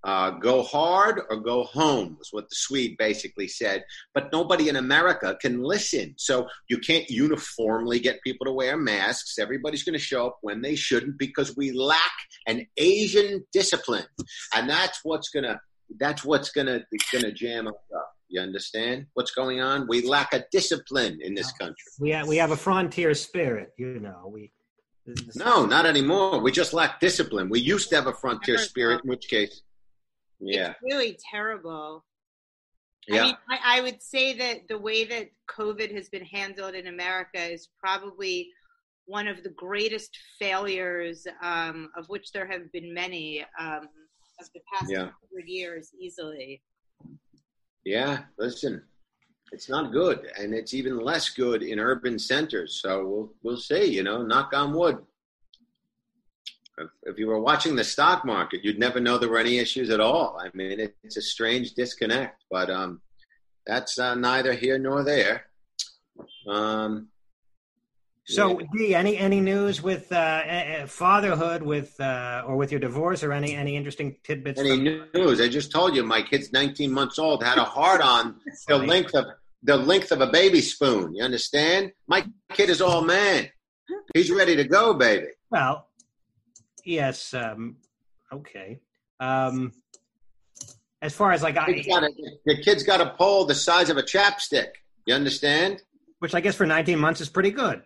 [0.02, 3.84] Uh, go hard or go home was what the Swede basically said.
[4.14, 6.14] But nobody in America can listen.
[6.16, 9.38] So you can't uniformly get people to wear masks.
[9.38, 12.12] Everybody's going to show up when they shouldn't because we lack
[12.46, 14.06] an Asian discipline.
[14.54, 15.60] And that's what's going to
[15.98, 18.12] that's what's going to going to jam us up.
[18.30, 19.88] You understand what's going on?
[19.88, 21.76] We lack a discipline in this country.
[21.98, 24.30] we have, we have a frontier spirit, you know.
[24.32, 24.52] We
[25.34, 26.38] No, not anymore.
[26.40, 27.48] We just lack discipline.
[27.48, 29.62] We used to have a frontier spirit, in which case,
[30.38, 32.04] yeah, It's really terrible.
[33.10, 33.22] I yeah.
[33.24, 37.42] mean, I, I would say that the way that COVID has been handled in America
[37.42, 38.48] is probably
[39.06, 43.88] one of the greatest failures, um, of which there have been many, um,
[44.40, 45.10] of the past Yeah.
[45.28, 46.62] hundred years, easily.
[47.84, 48.82] Yeah, listen,
[49.52, 52.80] it's not good, and it's even less good in urban centers.
[52.82, 53.84] So we'll we'll see.
[53.84, 54.98] You know, knock on wood.
[56.78, 59.90] If, if you were watching the stock market, you'd never know there were any issues
[59.90, 60.38] at all.
[60.40, 63.00] I mean, it, it's a strange disconnect, but um,
[63.66, 65.46] that's uh, neither here nor there.
[66.48, 67.08] Um,
[68.30, 68.66] So, yeah.
[68.72, 73.54] D, any any news with uh, fatherhood, with uh, or with your divorce, or any
[73.54, 74.60] any interesting tidbits?
[74.60, 75.40] any from- news?
[75.40, 77.42] I just told you, my kid's 19 months old.
[77.42, 78.36] Had a hard on
[78.68, 79.26] the length of
[79.62, 81.14] the length of a baby spoon.
[81.14, 81.92] You understand?
[82.06, 83.48] My kid is all man.
[84.14, 85.26] He's ready to go, baby.
[85.50, 85.88] Well,
[86.84, 87.34] yes.
[87.34, 87.76] Um,
[88.32, 88.78] okay.
[89.18, 89.72] Um,
[91.02, 92.10] as far as like, Kid's I, got
[92.46, 94.68] the kid's got a pole the size of a chapstick.
[95.06, 95.82] You understand?
[96.20, 97.82] which I guess for 19 months is pretty good.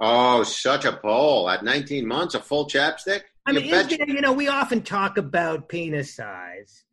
[0.00, 3.22] Oh, such a pole at 19 months, a full chapstick.
[3.46, 6.84] I You mean, is there, you know, we often talk about penis size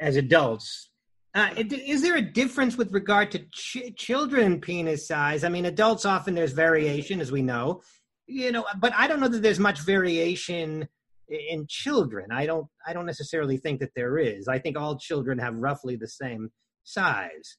[0.00, 0.90] as adults.
[1.34, 5.44] Uh, is- is there a difference with regard to ch- children penis size?
[5.44, 7.82] I mean, adults often there's variation, as we know,
[8.26, 10.88] you know, but I don't know that there's much variation
[11.28, 12.32] in children.
[12.32, 12.66] I don't.
[12.86, 14.48] I don't necessarily think that there is.
[14.48, 16.50] I think all children have roughly the same
[16.84, 17.58] size.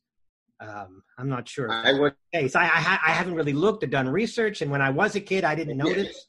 [0.61, 1.67] Um, I'm not sure.
[1.67, 2.13] if I would.
[2.33, 2.55] case.
[2.55, 5.21] I, I, ha- I haven't really looked or done research, and when I was a
[5.21, 6.27] kid, I didn't notice.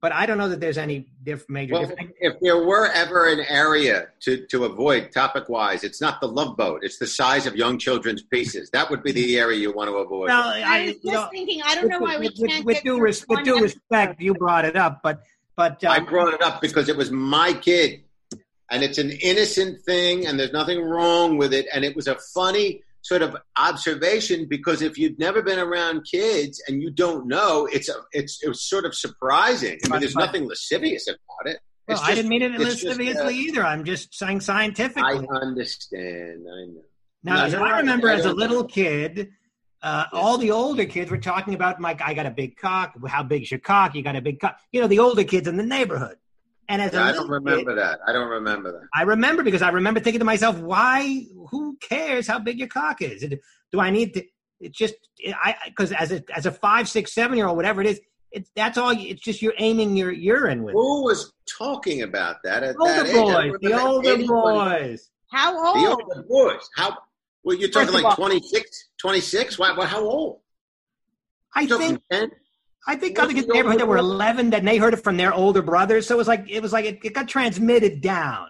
[0.00, 2.12] But I don't know that there's any diff- major Well, difference.
[2.20, 6.56] if there were ever an area to, to avoid topic wise, it's not the love
[6.56, 6.80] boat.
[6.84, 8.70] It's the size of young children's pieces.
[8.70, 10.28] That would be the area you want to avoid.
[10.28, 12.64] Well, I I, was just know, thinking, I don't know why we with, with- can't
[12.64, 15.22] with get due res- with due respect, you brought it up, but
[15.56, 18.04] but I um, brought it up because it was my kid,
[18.70, 21.66] and it's an innocent thing, and there's nothing wrong with it.
[21.74, 26.62] And it was a funny sort of observation because if you've never been around kids
[26.68, 29.78] and you don't know, it's a, it's it was sort of surprising.
[29.86, 31.58] I mean, there's nothing lascivious about it.
[31.88, 33.64] well, It's I didn't mean it it's just, lasciviously uh, either.
[33.64, 35.02] I'm just saying scientifically.
[35.02, 36.44] I understand.
[36.46, 36.82] I know.
[37.22, 39.30] now, No, as I remember, I as a little kid,
[39.82, 42.94] uh, all the older kids were talking about, "Mike, I got a big cock.
[43.08, 43.94] How big's your cock?
[43.94, 46.16] You got a big cock." You know, the older kids in the neighborhood.
[46.70, 48.00] And as a I little don't remember kid, that.
[48.06, 48.88] I don't remember that.
[48.94, 51.24] I remember because I remember thinking to myself, "Why?
[51.50, 53.24] Who cares how big your cock is?
[53.72, 54.24] Do I need to?"
[54.60, 54.94] It's just
[55.42, 58.00] I because as a as a five, six, seven year old, whatever it is,
[58.32, 58.90] it's that's all.
[58.90, 60.72] It's just you're aiming your urine with.
[60.74, 60.78] it.
[60.78, 63.52] Who was talking about that at that older age?
[63.52, 65.10] Boys, the older anybody- boys.
[65.32, 65.76] How old?
[65.84, 66.68] The older boys.
[66.76, 66.96] How?
[67.44, 69.58] Well, you're talking First like all- 26, 26?
[69.58, 70.40] Why, why, how old?
[71.54, 72.30] I You're think 10?
[72.88, 74.94] I think What's other kids in the the neighborhood that were 11 that they heard
[74.94, 76.06] it from their older brothers.
[76.06, 78.48] So it was like it was like it, it got transmitted down,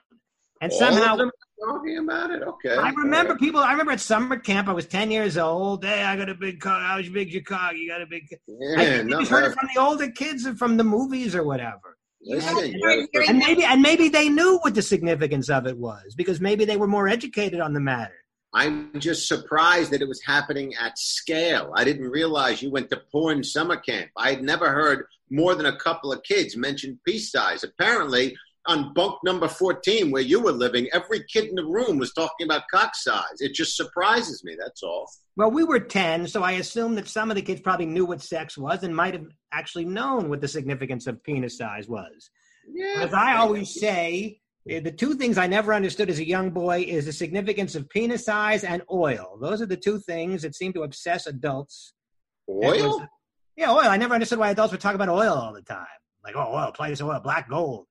[0.63, 1.31] and All somehow of them?
[1.67, 2.43] talking about it.
[2.43, 2.77] Okay.
[2.77, 3.61] I remember people.
[3.61, 4.69] I remember at summer camp.
[4.69, 5.85] I was ten years old.
[5.85, 6.81] Hey, I got a big car.
[6.81, 7.75] How big your car?
[7.75, 8.29] You got a big.
[8.47, 11.43] Yeah, I no, just heard it from the older kids and from the movies or
[11.43, 11.97] whatever.
[12.23, 13.23] listen, Yeah.
[13.29, 16.77] And maybe and maybe they knew what the significance of it was because maybe they
[16.77, 18.15] were more educated on the matter.
[18.55, 21.71] I'm just surprised that it was happening at scale.
[21.75, 24.11] I didn't realize you went to porn summer camp.
[24.17, 27.63] I had never heard more than a couple of kids mention peace size.
[27.63, 28.35] Apparently,
[28.67, 32.47] on bunk number 14, where you were living, every kid in the room was talking
[32.47, 33.41] about cock size.
[33.41, 35.11] It just surprises me, that's all.
[35.37, 38.21] Well, we were 10, so I assume that some of the kids probably knew what
[38.23, 42.31] sex was and might have actually known what the significance of penis size was.
[42.71, 42.97] Yeah.
[42.99, 46.83] As I always say, Uh, the two things I never understood as a young boy
[46.83, 49.39] is the significance of penis size and oil.
[49.41, 51.95] Those are the two things that seem to obsess adults.
[52.51, 52.99] Oil?
[52.99, 53.09] was-
[53.57, 53.89] yeah, oil.
[53.89, 55.87] I never understood why adults would talk about oil all the time.
[56.25, 57.87] Like, oh, oil, Play oil, black gold.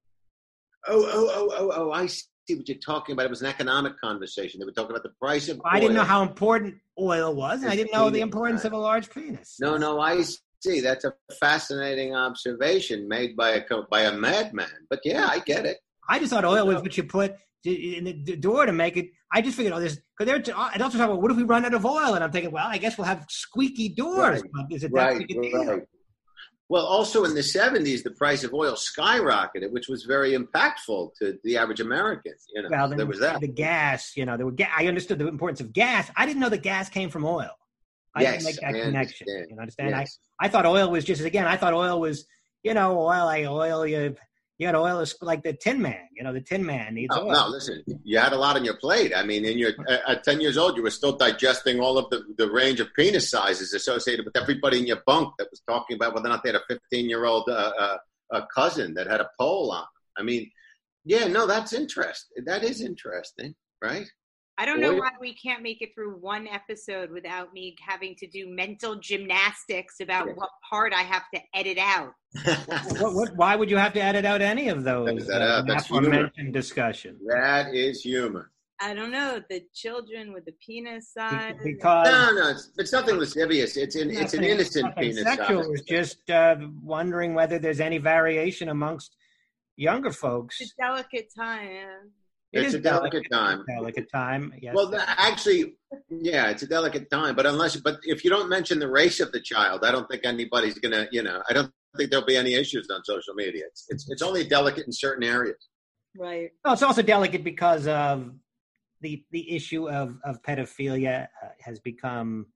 [0.87, 3.25] Oh, oh, oh, oh, oh, I see what you're talking about.
[3.25, 4.59] It was an economic conversation.
[4.59, 5.63] They were talking about the price of oil.
[5.65, 8.77] I didn't know how important oil was, and I didn't know the importance of a
[8.77, 9.57] large penis.
[9.59, 10.23] No, no, I
[10.63, 10.79] see.
[10.79, 14.69] That's a fascinating observation made by a by a madman.
[14.89, 15.77] But yeah, I get it.
[16.09, 19.07] I just thought oil was what you put in the door to make it.
[19.31, 21.65] I just figured, oh, this because they're adults are talking about what if we run
[21.65, 24.41] out of oil, and I'm thinking, well, I guess we'll have squeaky doors.
[24.55, 25.81] Right, is it that big right.
[26.69, 31.37] Well, also in the 70s, the price of oil skyrocketed, which was very impactful to
[31.45, 32.33] the average American.
[32.53, 33.39] You know, Well, there was that.
[33.39, 34.17] the gas.
[34.17, 34.51] You know, there were.
[34.51, 36.11] Ga- I understood the importance of gas.
[36.17, 37.51] I didn't know the gas came from oil.
[38.15, 39.27] I Yes, didn't make that I connection.
[39.29, 39.45] understand.
[39.49, 39.89] You understand?
[39.91, 40.19] Yes.
[40.41, 41.45] I, I thought oil was just again.
[41.47, 42.25] I thought oil was
[42.63, 43.25] you know oil.
[43.25, 44.15] Like oil, you
[44.57, 46.07] you had oil is like the Tin Man.
[46.15, 47.31] You know, the Tin Man needs No, oil.
[47.31, 49.13] no, listen, you had a lot on your plate.
[49.15, 49.71] I mean, in your
[50.07, 53.29] at 10 years old, you were still digesting all of the, the range of penis
[53.29, 56.49] sizes associated with everybody in your bunk that was talking about whether or not they
[56.49, 57.97] had a 15 year old uh, uh,
[58.31, 59.85] uh, cousin that had a pole on.
[60.17, 60.49] I mean,
[61.05, 62.43] yeah, no, that's interesting.
[62.45, 64.07] That is interesting, right?
[64.59, 68.27] I don't know why we can't make it through one episode without me having to
[68.27, 72.13] do mental gymnastics about what part I have to edit out.
[72.99, 75.45] What, what, why would you have to edit out any of those Edit that uh,
[75.45, 75.67] out.
[75.67, 76.07] That's humor.
[76.07, 77.17] aforementioned discussion?
[77.27, 78.51] that is humor.
[78.79, 81.55] I don't know the children with the penis size.
[81.63, 83.75] Because No, no, it's, it's nothing lascivious.
[83.75, 85.23] It's an it's an innocent penis.
[85.23, 85.69] Sexual size.
[85.69, 89.15] was just uh, wondering whether there's any variation amongst
[89.75, 90.61] younger folks.
[90.61, 92.11] It's a delicate time.
[92.57, 92.63] Yeah.
[92.63, 93.63] It It's is a delicate time.
[93.67, 94.53] Delicate time.
[94.61, 94.75] Yes.
[94.75, 95.75] Well, th- actually,
[96.09, 97.35] yeah, it's a delicate time.
[97.35, 100.25] But unless, but if you don't mention the race of the child, I don't think
[100.25, 103.65] anybody's gonna, you know, I don't think there'll be any issues on social media.
[103.67, 105.67] It's it's, it's only delicate in certain areas.
[106.17, 106.49] Right.
[106.65, 108.31] No, it's also delicate because of
[109.01, 112.47] the the issue of of pedophilia uh, has become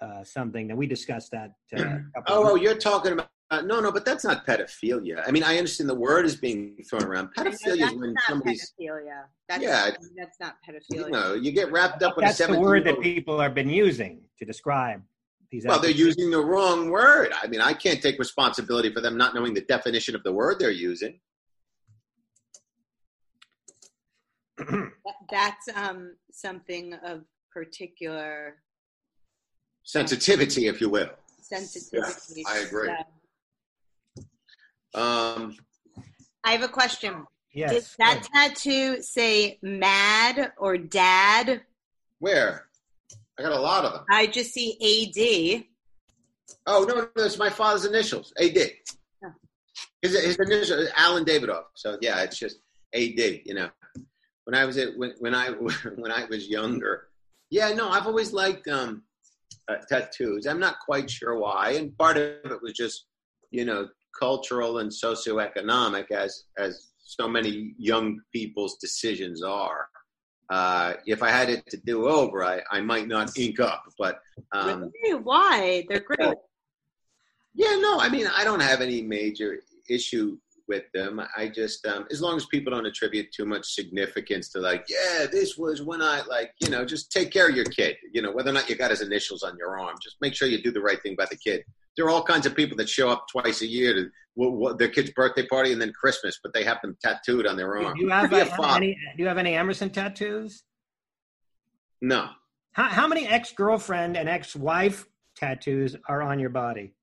[0.00, 1.52] uh, something that we discussed that.
[1.76, 5.22] Uh, Oh, oh, you're talking about uh, no, no, but that's not pedophilia.
[5.26, 7.28] I mean, I understand the word is being thrown around.
[7.36, 9.24] I know Pedophilia is when not somebody's, pedophilia.
[9.48, 9.90] That's, Yeah.
[10.16, 11.10] that's not you pedophilia.
[11.10, 14.22] know, you get wrapped up with That's a the word that people have been using
[14.38, 15.02] to describe
[15.50, 15.64] these.
[15.66, 17.32] Well, they're using the wrong word.
[17.40, 20.58] I mean, I can't take responsibility for them not knowing the definition of the word
[20.58, 21.20] they're using.
[25.30, 28.56] That's um something of particular
[29.82, 31.10] Sensitivity, if you will.
[31.42, 32.42] sensitivity.
[32.48, 32.88] I agree.
[32.88, 33.02] Yeah.
[34.94, 35.56] Um,
[36.44, 37.26] I have a question.
[37.52, 37.72] yes.
[37.72, 41.62] Did that tattoo say mad or dad?
[42.24, 42.68] where?
[43.38, 44.04] I got a lot of them.
[44.10, 45.64] I just see AD.
[46.66, 48.56] Oh no, no, it's my father's initials, AD.
[49.24, 49.32] Oh.
[50.00, 51.64] His his initial is Alan Davidoff.
[51.74, 52.58] So yeah, it's just
[52.94, 53.18] AD.
[53.44, 53.68] You know,
[54.44, 55.50] when I was at when, when I
[55.96, 57.08] when I was younger,
[57.50, 59.02] yeah, no, I've always liked um,
[59.68, 60.46] uh, tattoos.
[60.46, 63.06] I'm not quite sure why, and part of it was just
[63.50, 69.88] you know cultural and socioeconomic, as as so many young people's decisions are.
[70.50, 74.20] Uh, if I had it to do over, I, I might not ink up, but
[74.52, 75.20] um, really?
[75.22, 75.84] Why?
[75.88, 76.36] They're great.
[77.54, 80.36] yeah, no, I mean, I don't have any major issue
[80.68, 81.20] with them.
[81.36, 85.26] I just, um, as long as people don't attribute too much significance to, like, yeah,
[85.30, 87.96] this was when I, like, you know, just take care of your kid.
[88.12, 90.48] You know, whether or not you got his initials on your arm, just make sure
[90.48, 91.62] you do the right thing by the kid.
[91.96, 95.10] There are all kinds of people that show up twice a year to their kid's
[95.10, 97.94] birthday party and then Christmas, but they have them tattooed on their arm.
[97.94, 98.98] Do you have uh, any?
[99.16, 100.64] Do you have any Emerson tattoos?
[102.02, 102.30] No.
[102.72, 106.94] How, how many ex girlfriend and ex wife tattoos are on your body?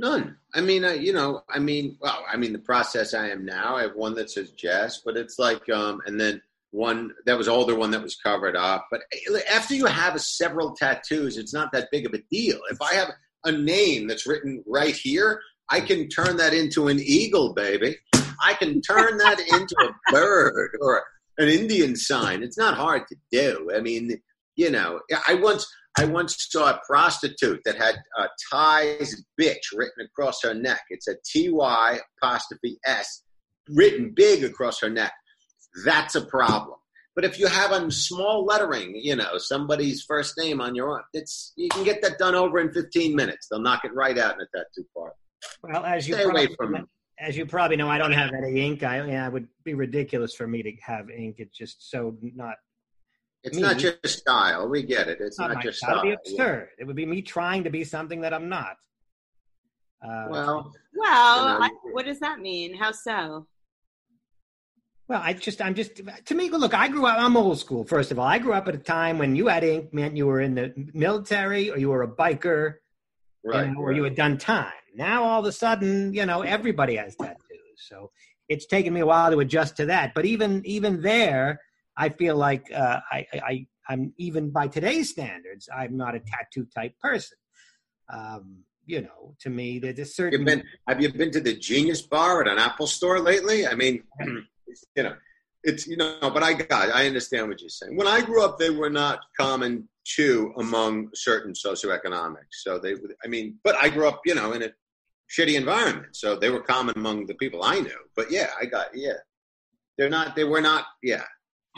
[0.00, 0.38] None.
[0.54, 3.76] I mean, uh, you know, I mean, well, I mean, the process I am now,
[3.76, 7.48] I have one that says Jess, but it's like, um, and then one that was
[7.48, 8.86] older, one that was covered up.
[8.90, 12.60] But eh, after you have several tattoos, it's not that big of a deal.
[12.70, 13.10] If I have
[13.44, 17.98] a name that's written right here, I can turn that into an eagle, baby.
[18.42, 21.04] I can turn that into a bird or
[21.36, 22.42] an Indian sign.
[22.42, 23.70] It's not hard to do.
[23.76, 24.18] I mean,
[24.56, 30.04] you know, I once I once saw a prostitute that had uh, Ty's bitch written
[30.04, 30.82] across her neck.
[30.90, 33.24] It's a T Y apostrophe S
[33.68, 35.12] written big across her neck.
[35.84, 36.76] That's a problem.
[37.14, 41.02] But if you have a small lettering, you know, somebody's first name on your arm,
[41.12, 43.48] it's you can get that done over in 15 minutes.
[43.48, 45.14] They'll knock it right out in a tattoo part.
[45.62, 48.60] Well, as you Stay probably, away from as you probably know, I don't have any
[48.60, 48.82] ink.
[48.82, 51.36] I yeah, it would be ridiculous for me to have ink.
[51.38, 52.54] It's just so not
[53.42, 53.62] It's Me.
[53.62, 54.68] not your style.
[54.68, 55.18] We get it.
[55.20, 56.00] It's not, not, your style.
[56.00, 56.06] style.
[56.06, 56.68] It'd be absurd.
[56.78, 58.76] It would be me trying to be something that I'm not.
[60.04, 62.74] Uh, Well, Well, You know, I, what does that mean?
[62.76, 63.46] How so?
[65.08, 68.12] Well, I just, I'm just, to me, look, I grew up, I'm old school, first
[68.12, 68.26] of all.
[68.26, 70.72] I grew up at a time when you had ink meant you were in the
[70.94, 72.74] military or you were a biker
[73.44, 73.66] right.
[73.66, 74.72] you know, or you had done time.
[74.94, 77.38] Now, all of a sudden, you know, everybody has tattoos.
[77.76, 78.12] So
[78.48, 80.14] it's taken me a while to adjust to that.
[80.14, 81.60] But even, even there,
[82.00, 86.66] I feel like uh, I, I, I'm even by today's standards, I'm not a tattoo
[86.74, 87.36] type person.
[88.10, 90.40] Um, you know, to me, there's a certain.
[90.40, 93.66] You've been, have you been to the Genius Bar at an Apple store lately?
[93.66, 94.02] I mean,
[94.96, 95.14] you know,
[95.62, 97.94] it's you know, but I got, I understand what you're saying.
[97.98, 99.86] When I grew up, they were not common
[100.16, 102.62] to among certain socioeconomics.
[102.62, 104.70] So they, I mean, but I grew up, you know, in a
[105.30, 108.00] shitty environment, so they were common among the people I knew.
[108.16, 109.20] But yeah, I got, yeah,
[109.98, 111.24] they're not, they were not, yeah.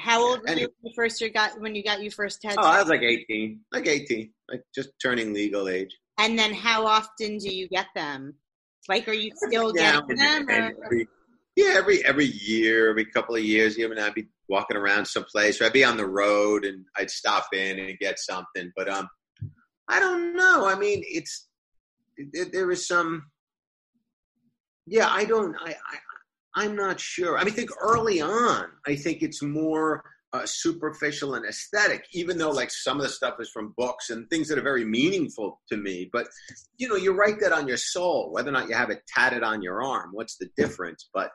[0.03, 2.59] How old were you when you first you got when you got your first tattoo?
[2.61, 5.97] Oh, I was like 18, like 18, like just turning legal age.
[6.19, 8.35] and then how often do you get them?
[8.89, 10.73] Like, are you still Yeah, getting them?
[10.85, 11.09] every,
[11.55, 15.61] yeah, every every year, every couple of years, you know, I'd be walking around someplace,
[15.61, 18.73] or I'd be on the road, and I'd stop in and get something.
[18.77, 19.09] But um,
[19.89, 20.67] I don't know.
[20.67, 21.47] I mean, it's
[22.33, 23.31] there, there is some.
[24.85, 25.55] Yeah, I don't.
[25.65, 25.97] I, I
[26.55, 27.39] I'm not sure.
[27.39, 32.39] I mean, I think early on, I think it's more uh, superficial and aesthetic, even
[32.39, 35.61] though like some of the stuff is from books and things that are very meaningful
[35.69, 36.09] to me.
[36.13, 36.27] But
[36.79, 39.43] you know, you write that on your soul, whether or not you have it tatted
[39.43, 40.11] on your arm.
[40.13, 41.09] What's the difference?
[41.13, 41.33] But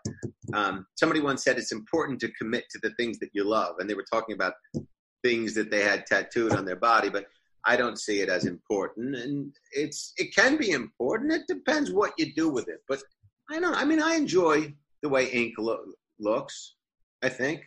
[0.54, 3.90] um, somebody once said it's important to commit to the things that you love, and
[3.90, 4.54] they were talking about
[5.24, 7.26] things that they had tattooed on their body, but.
[7.66, 11.34] I don't see it as important, and it's it can be important.
[11.34, 13.00] It depends what you do with it, but
[13.52, 13.76] I don't.
[13.76, 15.86] I mean, I enjoy the way ink lo-
[16.20, 16.76] looks.
[17.24, 17.64] I think.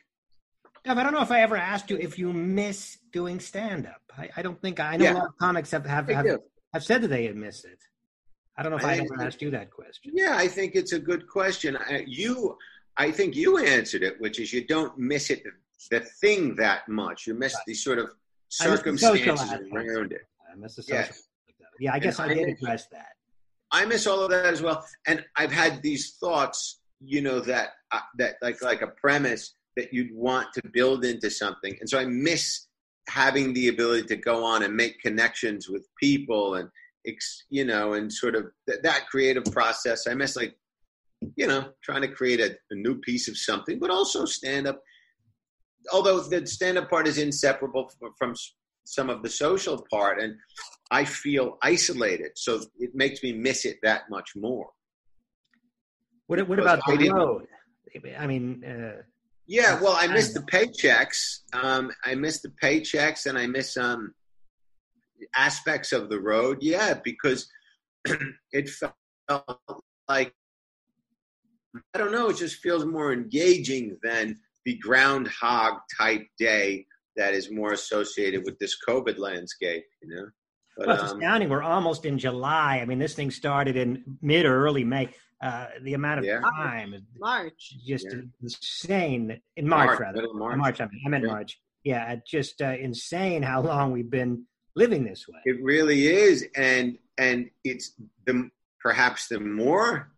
[0.87, 4.01] I don't know if I ever asked you if you miss doing stand up.
[4.17, 5.13] I, I don't think I know Yeah.
[5.13, 6.27] a lot of comics have have, have,
[6.73, 7.79] have said that they miss it.
[8.57, 10.13] I don't know if I I, ever asked you that question.
[10.15, 11.77] Yeah, I think it's a good question.
[11.77, 12.57] I, you,
[12.97, 15.43] I think you answered it, which is you don't miss it
[15.91, 17.27] the thing that much.
[17.27, 17.63] You miss Right.
[17.67, 18.07] the sort of
[18.61, 20.23] I miss the social circumstances around it.
[20.51, 20.97] I miss the social.
[20.99, 21.23] Yes.
[21.79, 23.07] Yeah, I guess And I did miss- address that.
[23.73, 24.85] I miss all of that as well.
[25.07, 29.93] And I've had these thoughts, you know, that uh, that like like a premise that
[29.93, 31.77] you'd want to build into something.
[31.81, 32.67] And so I miss
[33.09, 36.69] having the ability to go on and make connections with people and
[37.49, 40.07] you know, and sort of th- that creative process.
[40.07, 40.55] I miss like
[41.37, 44.81] you know, trying to create a, a new piece of something, but also stand up.
[45.93, 48.35] Although the stand up part is inseparable from,
[48.85, 50.35] some of the social part, and
[50.91, 54.71] I feel isolated, so it makes me miss it that much more.
[56.31, 57.49] What, what about I the road?
[58.17, 59.03] I mean, uh,
[59.49, 61.41] Yeah, well, I miss the paychecks.
[61.53, 64.15] Um, I miss the paychecks, and I miss um,
[65.37, 66.59] aspects of the road.
[66.61, 67.51] Yeah, because
[68.53, 68.95] it felt
[70.09, 70.33] like
[71.93, 72.31] I don't know.
[72.31, 78.57] It just feels more engaging than the groundhog type day that is more associated with
[78.61, 79.83] this COVID landscape.
[80.01, 80.27] You know,
[80.77, 81.49] but well, it's um, astounding.
[81.49, 82.79] We're almost in July.
[82.81, 85.09] I mean, this thing started in mid or early May.
[85.43, 86.41] Uh, the amount of Yeah.
[86.41, 87.75] time is March.
[87.87, 88.21] just Yeah.
[88.43, 89.41] insane.
[89.57, 90.33] In March, March, rather.
[90.35, 90.57] March.
[90.59, 90.81] March.
[90.81, 91.31] I mean, I meant Yeah.
[91.31, 91.61] March.
[91.83, 94.45] Yeah, just uh, insane how long we've been
[94.77, 95.39] living this way.
[95.47, 97.95] It really is, and and it's
[98.27, 98.51] the
[98.81, 100.11] perhaps the more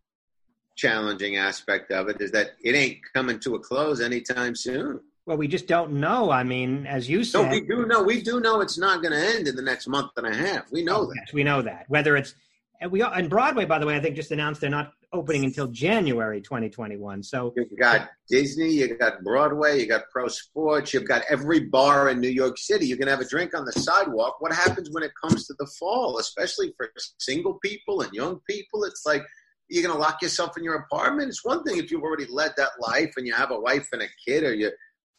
[0.76, 5.00] challenging aspect of it is that it ain't coming to a close anytime soon.
[5.26, 6.30] Well, we just don't know.
[6.32, 9.12] I mean, as you So said, we do know we do know it's not going
[9.12, 10.70] to end in the next month and a half.
[10.72, 11.14] We know that.
[11.26, 11.84] Yes, we know that.
[11.88, 12.34] Whether it's
[12.80, 15.66] and we and Broadway, by the way, I think just announced they're not opening until
[15.68, 17.22] January 2021.
[17.22, 22.08] So You've got Disney, you've got Broadway, you've got pro sports, you've got every bar
[22.08, 22.86] in New York City.
[22.86, 24.40] You can have a drink on the sidewalk.
[24.40, 28.84] What happens when it comes to the fall, especially for single people and young people?
[28.84, 29.22] It's like
[29.68, 31.28] you're going to lock yourself in your apartment.
[31.28, 34.02] It's one thing if you've already led that life and you have a wife and
[34.02, 34.70] a kid, or you,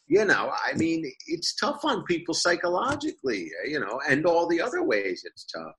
[0.06, 4.82] you know, I mean, it's tough on people psychologically, you know, and all the other
[4.82, 5.74] ways it's tough.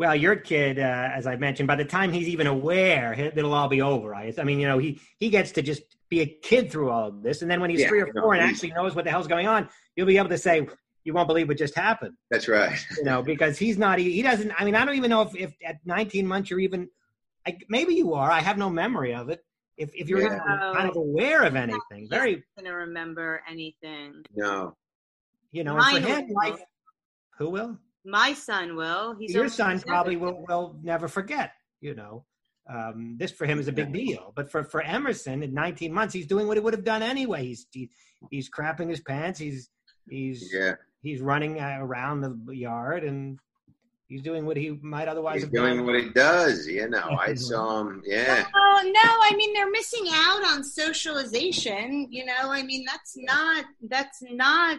[0.00, 3.68] Well, your kid, uh, as I mentioned, by the time he's even aware, it'll all
[3.68, 4.14] be over.
[4.14, 7.08] I, I mean, you know, he he gets to just be a kid through all
[7.08, 9.04] of this, and then when he's Yeah, three or no, four and actually knows what
[9.04, 10.66] the hell's going on, you'll be able to say,
[11.04, 12.82] "You won't believe what just happened." That's right.
[12.96, 13.98] You know, because he's not.
[13.98, 14.50] He, he doesn't.
[14.58, 16.88] I mean, I don't even know if, if at 19 months you're even.
[17.46, 18.30] I, maybe you are.
[18.30, 19.44] I have no memory of it.
[19.76, 20.28] If if you're Yeah.
[20.28, 24.24] even kind of aware of anything, very He's not gonna remember anything.
[24.34, 24.78] No.
[25.52, 26.60] you know, Mine and for him, life.
[27.36, 27.78] Who will?
[28.04, 29.14] My son will.
[29.18, 29.88] He's Your son seven.
[29.88, 31.52] probably will will never forget.
[31.80, 32.24] You know,
[32.68, 34.32] um, this for him is a big deal.
[34.36, 37.44] But for for Emerson, in 19 months, he's doing what he would have done anyway.
[37.46, 37.90] He's he,
[38.30, 39.38] he's crapping his pants.
[39.38, 39.68] He's
[40.08, 40.74] he's Yeah.
[41.02, 43.38] he's running uh, around the yard and
[44.08, 45.86] he's doing what he might otherwise He's have doing done.
[45.86, 46.66] what he does.
[46.66, 48.02] You know, I saw him.
[48.06, 48.46] Yeah.
[48.54, 49.00] Oh no!
[49.30, 52.08] I mean, they're missing out on socialization.
[52.10, 54.78] You know, I mean, that's not that's not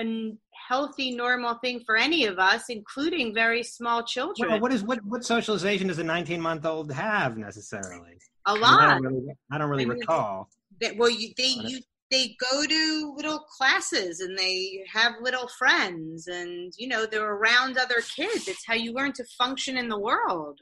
[0.00, 0.38] a n-
[0.68, 4.50] healthy, normal thing for any of us, including very small children.
[4.50, 8.18] Well, what is what what socialization does a 19 month old have necessarily?
[8.46, 8.88] a I, mean, I lot.
[8.88, 10.48] don't really, I don't really I mean, recall.
[10.80, 11.80] That well, you, they you
[12.10, 17.78] they go to little classes and they have little friends, and you know they're around
[17.78, 18.48] other kids.
[18.48, 20.58] It's how you learn to function in the world.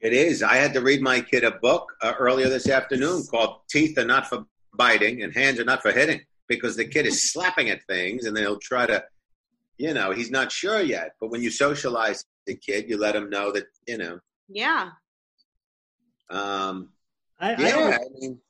[0.00, 0.42] It is.
[0.42, 4.04] I had to read my kid a book uh, earlier this afternoon called Teeth Are
[4.04, 4.44] Not for
[4.76, 8.36] Biting and Hands Are Not for Hitting because the kid is slapping at things and
[8.36, 9.04] then he'll try to,
[9.78, 11.12] you know, he's not sure yet.
[11.20, 14.90] But when you socialize the kid, you let him know that, you know, Yeah.
[16.30, 16.90] um,
[17.38, 18.40] I, I, yeah, don't, I mean,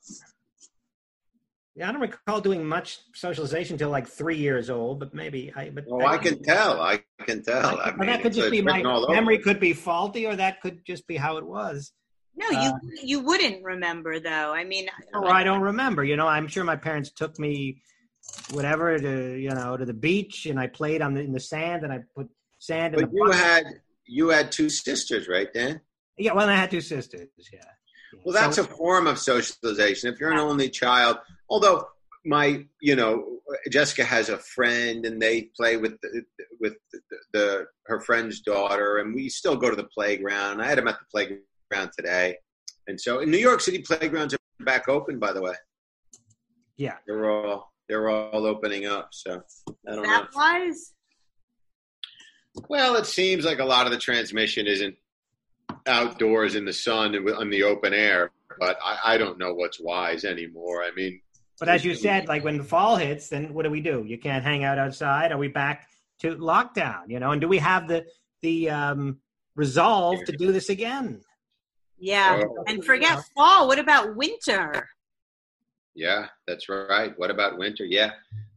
[1.75, 5.69] yeah, I don't recall doing much socialization until like three years old, but maybe I.
[5.69, 6.81] But oh, I can tell.
[6.81, 7.79] I can tell.
[7.79, 9.13] I Well, mean, that could it's just be my written over.
[9.13, 11.91] memory could be faulty, or that could just be how it was.
[12.37, 14.53] No, you Uh, you wouldn't remember though.
[14.53, 16.03] I mean, Or I don't remember.
[16.03, 17.81] You know, I'm sure my parents took me,
[18.51, 21.83] whatever, to you know, to the beach, and I played on the, in the sand,
[21.83, 22.29] and I put
[22.59, 23.39] sand in But the you bucket.
[23.41, 23.65] had
[24.05, 25.81] you had two sisters, right, Dan?
[26.17, 27.27] Yeah, well, I had two sisters.
[27.51, 27.59] Yeah.
[28.23, 30.13] Well, that's So- a form of socialization.
[30.13, 31.17] If you're an only child,
[31.49, 31.87] although
[32.25, 36.23] my, you know, Jessica has a friend and they play with the,
[36.59, 36.99] with the,
[37.33, 40.61] the her friend's daughter, and we still go to the playground.
[40.61, 41.41] I had them at the playground
[41.95, 42.37] today,
[42.87, 45.19] and so in New York City, playgrounds are back open.
[45.19, 45.53] By the way,
[46.77, 46.95] yeah.
[47.05, 49.09] they're all they're all opening up.
[49.11, 49.41] So
[49.87, 50.09] I don't know.
[50.09, 50.93] that wise.
[52.69, 54.95] Well, it seems like a lot of the transmission isn't
[55.85, 59.79] outdoors in the sun and on the open air, but I, I don't know what's
[59.79, 60.83] wise anymore.
[60.83, 61.21] I mean,
[61.59, 64.03] But as you said, like when the fall hits, then what do we do?
[64.07, 65.31] You can't hang out outside.
[65.31, 65.87] Are we back
[66.19, 67.09] to lockdown?
[67.09, 68.05] You know, and do we have the
[68.41, 69.19] the um,
[69.55, 71.21] resolve to do this again?
[71.99, 72.63] Yeah, Oh.
[72.67, 73.67] and forget fall.
[73.67, 74.89] What about winter?
[75.95, 77.17] yeah, that's right.
[77.17, 77.83] What about winter?
[77.83, 78.11] Yeah.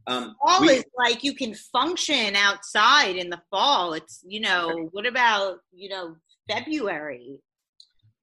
[0.07, 3.93] Um, Fall we- is like you can function outside in the fall.
[3.93, 4.89] It's you know.
[4.91, 6.15] What about you know
[6.47, 7.39] February?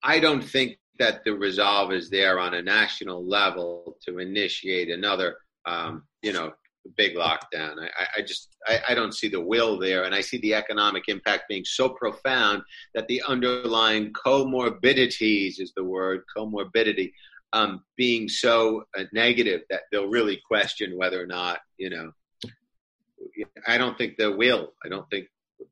[0.02, 5.36] I don't think that the resolve is there on a national level to initiate another,
[5.66, 6.52] um, you know,
[6.96, 7.76] big lockdown.
[7.98, 11.04] I, I, just I, I don't see the will there, and I see the economic
[11.08, 12.62] impact being so profound
[12.94, 17.12] that the underlying comorbidities is the word comorbidity
[17.52, 22.12] um, being so uh, negative that they'll really question whether or not you know.
[23.66, 24.72] I don't think they will.
[24.84, 25.26] I don't think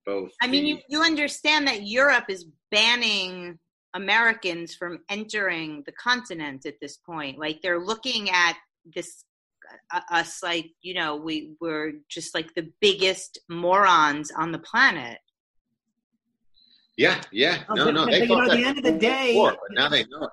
[0.05, 0.33] both.
[0.41, 3.59] I mean, the- you, you understand that Europe is banning
[3.95, 7.39] Americans from entering the continent at this point.
[7.39, 8.57] Like they're looking at
[8.95, 9.25] this
[10.11, 15.19] us like you know we we're just like the biggest morons on the planet.
[16.97, 18.05] yeah, yeah, Oh, no, but- no.
[18.05, 20.25] but, They you know, at the end of the day- before, but now they know
[20.25, 20.31] it.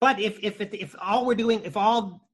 [0.00, 2.26] But if if if, if all we're doing, if all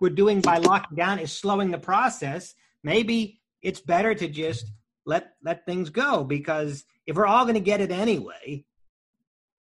[0.00, 4.64] we're doing by locking down is slowing the process, maybe it's better to just
[5.04, 8.64] let let things go because if we're all going to get it anyway,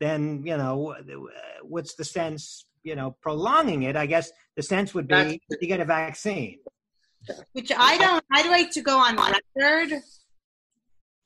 [0.01, 0.95] then you know
[1.63, 2.67] what's the sense?
[2.89, 3.97] You know, prolonging it.
[3.97, 6.61] I guess the sense would be That's- to get a vaccine.
[7.53, 8.25] Which I don't.
[8.33, 10.01] I'd like to go on record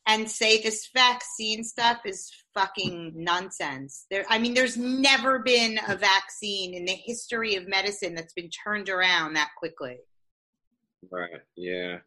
[0.08, 4.06] and say this vaccine stuff is fucking nonsense.
[4.10, 8.50] There, I mean, there's never been a vaccine in the history of medicine that's been
[8.50, 9.98] turned around that quickly.
[11.12, 11.30] Right.
[11.56, 11.98] Yeah.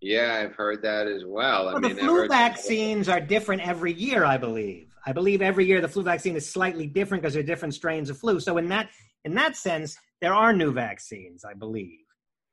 [0.00, 1.68] Yeah, I've heard that as well.
[1.68, 4.89] I Well, mean, the flu vaccines are different every year, I believe.
[5.06, 8.10] I believe every year the flu vaccine is slightly different because there are different strains
[8.10, 8.40] of flu.
[8.40, 8.90] So in that
[9.24, 11.98] in that sense, there are new vaccines, I believe.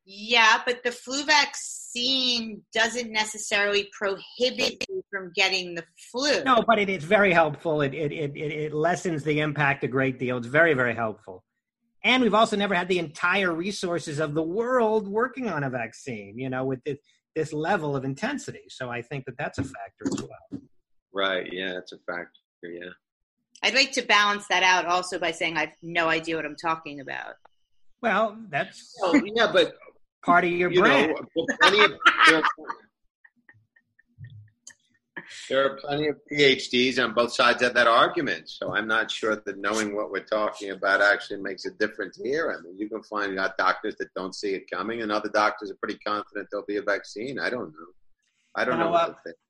[0.04, 6.42] Yeah, but the flu vaccine doesn't necessarily prohibit you from getting the flu.
[6.44, 7.82] No, but it is very helpful.
[7.82, 10.38] It it, it it lessens the impact a great deal.
[10.38, 11.44] It's very very helpful.
[12.04, 16.38] And we've also never had the entire resources of the world working on a vaccine,
[16.38, 16.98] you know, with this,
[17.34, 18.62] this level of intensity.
[18.68, 20.62] So I think that that's a factor as well.
[21.12, 21.48] Right.
[21.52, 22.30] Yeah, it's a factor.
[22.62, 22.90] Yeah.
[23.62, 26.56] I'd like to balance that out also by saying I have no idea what I'm
[26.56, 27.34] talking about.
[28.00, 29.74] Well, that's Well, oh, yeah, but
[30.24, 31.12] part of your you brand.
[31.36, 31.92] know, plenty of,
[32.28, 32.42] there, are,
[35.48, 38.48] there are plenty of PhDs on both sides of that argument.
[38.48, 42.56] So I'm not sure that knowing what we're talking about actually makes a difference here.
[42.56, 45.70] I mean, you can find out doctors that don't see it coming, and other doctors
[45.72, 47.40] are pretty confident there'll be a vaccine.
[47.40, 47.86] I don't know.
[48.54, 49.36] I don't know Well, what uh, to think.
[49.36, 49.42] We-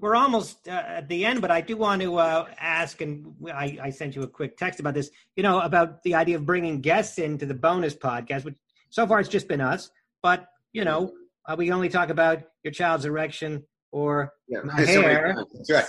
[0.00, 3.78] We're almost uh, at the end, but I do want to uh, ask, and I,
[3.82, 5.10] I sent you a quick text about this.
[5.36, 8.56] You know about the idea of bringing guests into the bonus podcast, which
[8.90, 9.90] so far it's just been us.
[10.22, 11.12] But you know,
[11.46, 15.36] uh, we only talk about your child's erection or Yeah, my so hair.
[15.70, 15.84] Right.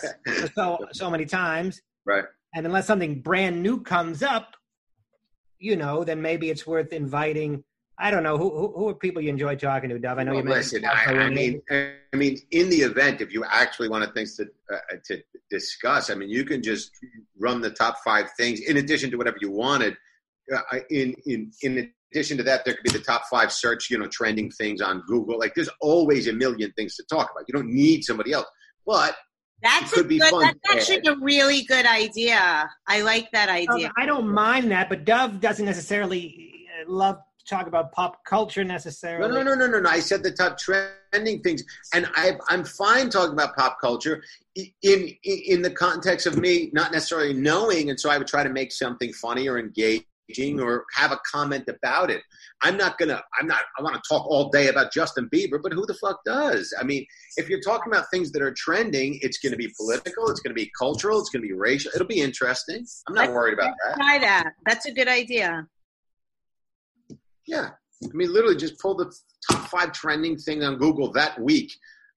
[0.56, 1.82] so so many times.
[2.06, 2.26] right.
[2.54, 4.56] And unless something brand new comes up,
[5.60, 7.64] you know, then maybe it's worth inviting.
[7.98, 10.18] I don't know who who, who are people you enjoy talking to, Dov.
[10.20, 10.84] I know Well, you mentioned.
[10.84, 14.48] listen, I, I mean, I mean, in the event, if you actually wanted things to
[14.74, 16.92] uh, to discuss, I mean, you can just
[17.40, 19.96] run the top five things in addition to whatever you wanted.
[20.54, 23.98] Uh, in in in addition to that, there could be the top five search, you
[23.98, 25.40] know, trending things on Google.
[25.40, 27.46] Like, there's always a million things to talk about.
[27.48, 28.46] You don't need somebody else,
[28.86, 29.16] but
[29.62, 32.70] That's It could a be good, fun That's actually a really good idea.
[32.88, 33.92] I like that idea.
[33.98, 38.64] I don't mind that, but Dov doesn't necessarily uh, love to talk about pop culture
[38.64, 39.28] necessarily.
[39.28, 39.80] no, no, no, no, no.
[39.80, 39.90] no.
[39.90, 44.24] I said the top trending things, and I, I'm fine talking about pop culture
[44.56, 48.44] in, in in the context of me not necessarily knowing, and so I would try
[48.44, 50.06] to make something funny or engaging
[50.60, 52.22] or have a comment about it.
[52.64, 53.22] I'm not gonna.
[53.40, 53.62] I'm not.
[53.78, 56.74] I want to talk all day about Justin Bieber, but who the fuck does?
[56.80, 57.06] I mean,
[57.38, 60.56] if you're talking about things that are trending, it's going to be political, it's going
[60.56, 61.92] to be cultural, it's going to be racial.
[61.94, 62.86] It'll be interesting.
[63.08, 63.96] I'm not worried about that.
[63.96, 64.54] Try that.
[64.66, 65.68] That's a good idea.
[67.48, 67.72] Yeah.
[68.04, 69.14] I mean, literally just pull the
[69.50, 71.72] top five trending thing on Google that week.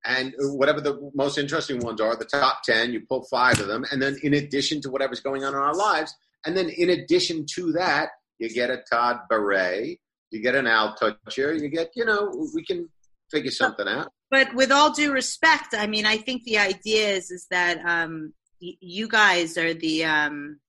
[0.05, 3.85] And whatever the most interesting ones are, the top 10, you pull five of them.
[3.91, 6.15] And then, in addition to whatever's going on in our lives,
[6.47, 10.01] and then in addition to that, you get a Todd Barry,
[10.31, 12.89] you get an Al Toucher, you get, you know, we can
[13.31, 14.13] figure something out.
[14.31, 18.33] But with all due respect, I mean, I think the idea is is that um,
[18.61, 20.61] y- you guys are the um,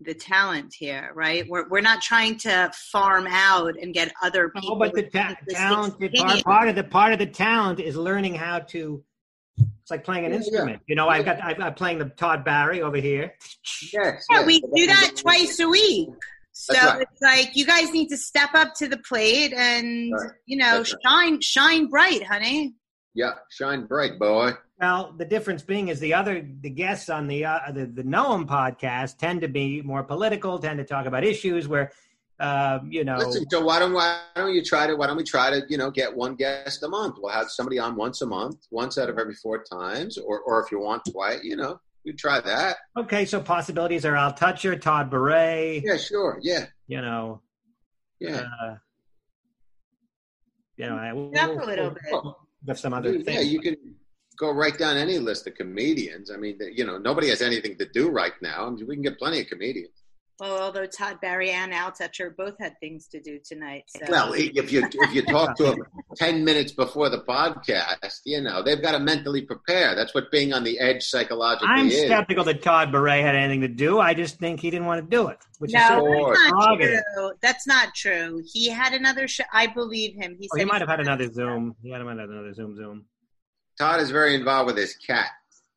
[0.00, 1.48] the talent here, right?
[1.48, 4.70] We're we're not trying to farm out and get other people.
[4.70, 8.34] No, but the ta- talent, part, part of the part of the talent is learning
[8.34, 9.02] how to.
[9.58, 10.44] It's like playing an Yeah, yeah.
[10.44, 10.82] instrument.
[10.86, 13.34] You know, I've got I'm, I'm playing the Todd Barry over here.
[13.92, 14.24] Yes.
[14.30, 14.46] Yeah, yes.
[14.46, 16.08] we do that twice a week.
[16.52, 17.02] So right.
[17.02, 20.30] it's like you guys need to step up to the plate and Right.
[20.46, 21.02] you know That's right.
[21.06, 22.74] shine shine bright, honey.
[23.14, 24.52] Yeah, shine bright, boy.
[24.80, 28.46] Well, the difference being is the other the guests on the uh, the the Noam
[28.46, 31.92] podcast tend to be more political, tend to talk about issues where,
[32.40, 35.24] uh, you know, Listen, so why don't why don't you try to why don't we
[35.24, 37.16] try to you know get one guest a month?
[37.18, 40.62] We'll have somebody on once a month, once out of every four times, or or
[40.62, 42.76] if you want twice, you know, we try that.
[42.98, 46.38] okay, so possibilities are Al Toucher, Todd Barry, Yeah, sure.
[46.42, 47.40] Yeah, you know,
[48.20, 48.44] yeah.
[48.62, 48.74] uh,
[50.76, 52.02] you know, I- we'll, Up a little bit.
[52.12, 53.36] Well, with some other you- things.
[53.38, 53.76] yeah, you can
[54.38, 56.30] go right down any list of comedians.
[56.30, 58.66] I mean, you know, nobody has anything to do right now.
[58.66, 59.90] I mean, we can get plenty of comedians.
[60.38, 63.84] Well, although Todd Barry and Al Toucher both had things to do tonight.
[63.86, 64.00] So.
[64.10, 65.76] Well, if you if you talk to them
[66.16, 69.94] ten minutes before the podcast, you know they've got to mentally prepare.
[69.94, 72.02] That's what being on the edge psychologically I'm is.
[72.04, 73.98] skeptical that Todd Barry had anything to do.
[73.98, 76.34] I just think he didn't want to do it, which is so Sure.
[76.36, 77.32] that's not true.
[77.40, 78.42] That's not true.
[78.52, 79.44] He had another show.
[79.54, 80.36] I believe him.
[80.38, 81.74] He Oh, said he might have had another Zoom.
[81.82, 83.06] He had him had another Zoom Zoom.
[83.78, 85.30] Todd is very involved with his cat.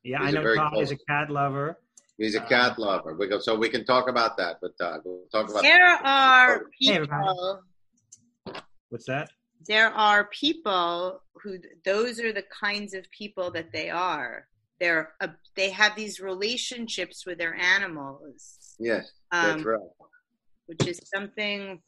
[0.04, 1.78] Yeah, He's I a know very Todd is a cat lover.
[2.18, 3.14] He's a Uh, cat lover.
[3.16, 4.58] We go, so we can talk about that.
[4.62, 5.64] But uh, we'll talk about.
[5.64, 7.62] There are Hey, people.
[8.90, 9.30] What's that?
[9.68, 14.48] there are people who those are the kinds of people that they are.
[14.80, 19.80] They're uh, they have these relationships with their animals, Yes, um, that's right.
[20.68, 21.82] which is something.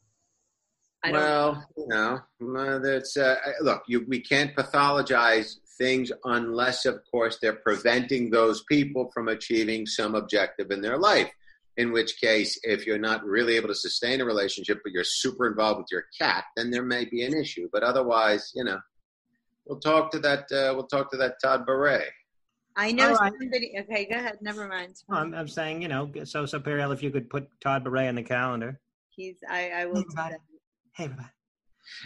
[1.02, 1.20] I don't.
[1.20, 2.20] Well, you know,
[2.58, 3.82] uh, that's uh, look.
[3.88, 10.14] You, we can't pathologize things unless, of course, they're preventing those people from achieving some
[10.14, 11.30] objective in their life.
[11.78, 15.46] In which case, if you're not really able to sustain a relationship, but you're super
[15.46, 17.66] involved with your cat, then there may be an issue.
[17.72, 18.78] But otherwise, you know,
[19.64, 20.40] we'll talk to that.
[20.52, 22.04] Uh, we'll talk to that Todd Barry.
[22.76, 23.32] I know All right.
[23.40, 23.74] somebody.
[23.80, 24.38] Okay, go ahead.
[24.42, 24.96] Never mind.
[25.08, 28.06] Well, I'm, I'm saying, you know, so so Periel, if you could put Todd Barry
[28.06, 28.78] on the calendar.
[29.08, 29.36] He's.
[29.48, 29.70] I.
[29.70, 29.94] I will.
[29.94, 30.34] do Everybody.
[30.34, 30.40] that.
[30.94, 31.28] Hey, everybody.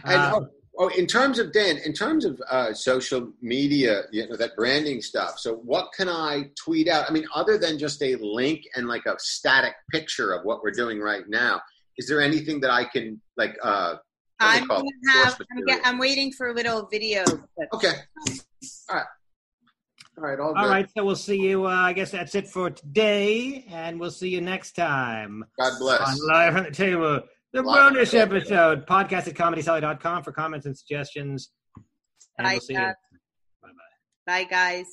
[0.05, 0.49] And Uh, oh,
[0.79, 5.01] oh, in terms of Dan, in terms of uh, social media, you know that branding
[5.03, 5.39] stuff.
[5.39, 7.09] So, what can I tweet out?
[7.09, 10.70] I mean, other than just a link and like a static picture of what we're
[10.70, 11.61] doing right now,
[11.99, 13.57] is there anything that I can like?
[13.62, 13.97] Uh,
[14.39, 15.14] what do they I'm gonna it?
[15.14, 15.41] have.
[15.51, 17.24] I'm, get, I'm waiting for a little video.
[17.24, 17.68] clip.
[17.72, 17.93] Okay.
[18.89, 19.07] All right.
[20.18, 20.41] All right.
[20.41, 20.70] All, all good.
[20.70, 21.66] right, so we'll see you.
[21.66, 26.01] Uh, I guess that's it for today, and we'll see you next time God bless.
[26.01, 27.20] on Live from the Table,
[27.57, 28.86] The bonus episode.
[28.86, 31.52] Podcast at comedycellar.com for comments and suggestions.
[32.36, 32.80] And Bye, we'll see you.
[32.80, 32.94] guys.
[33.62, 33.68] Bye
[34.26, 34.42] bye.
[34.42, 34.84] Bye, guys.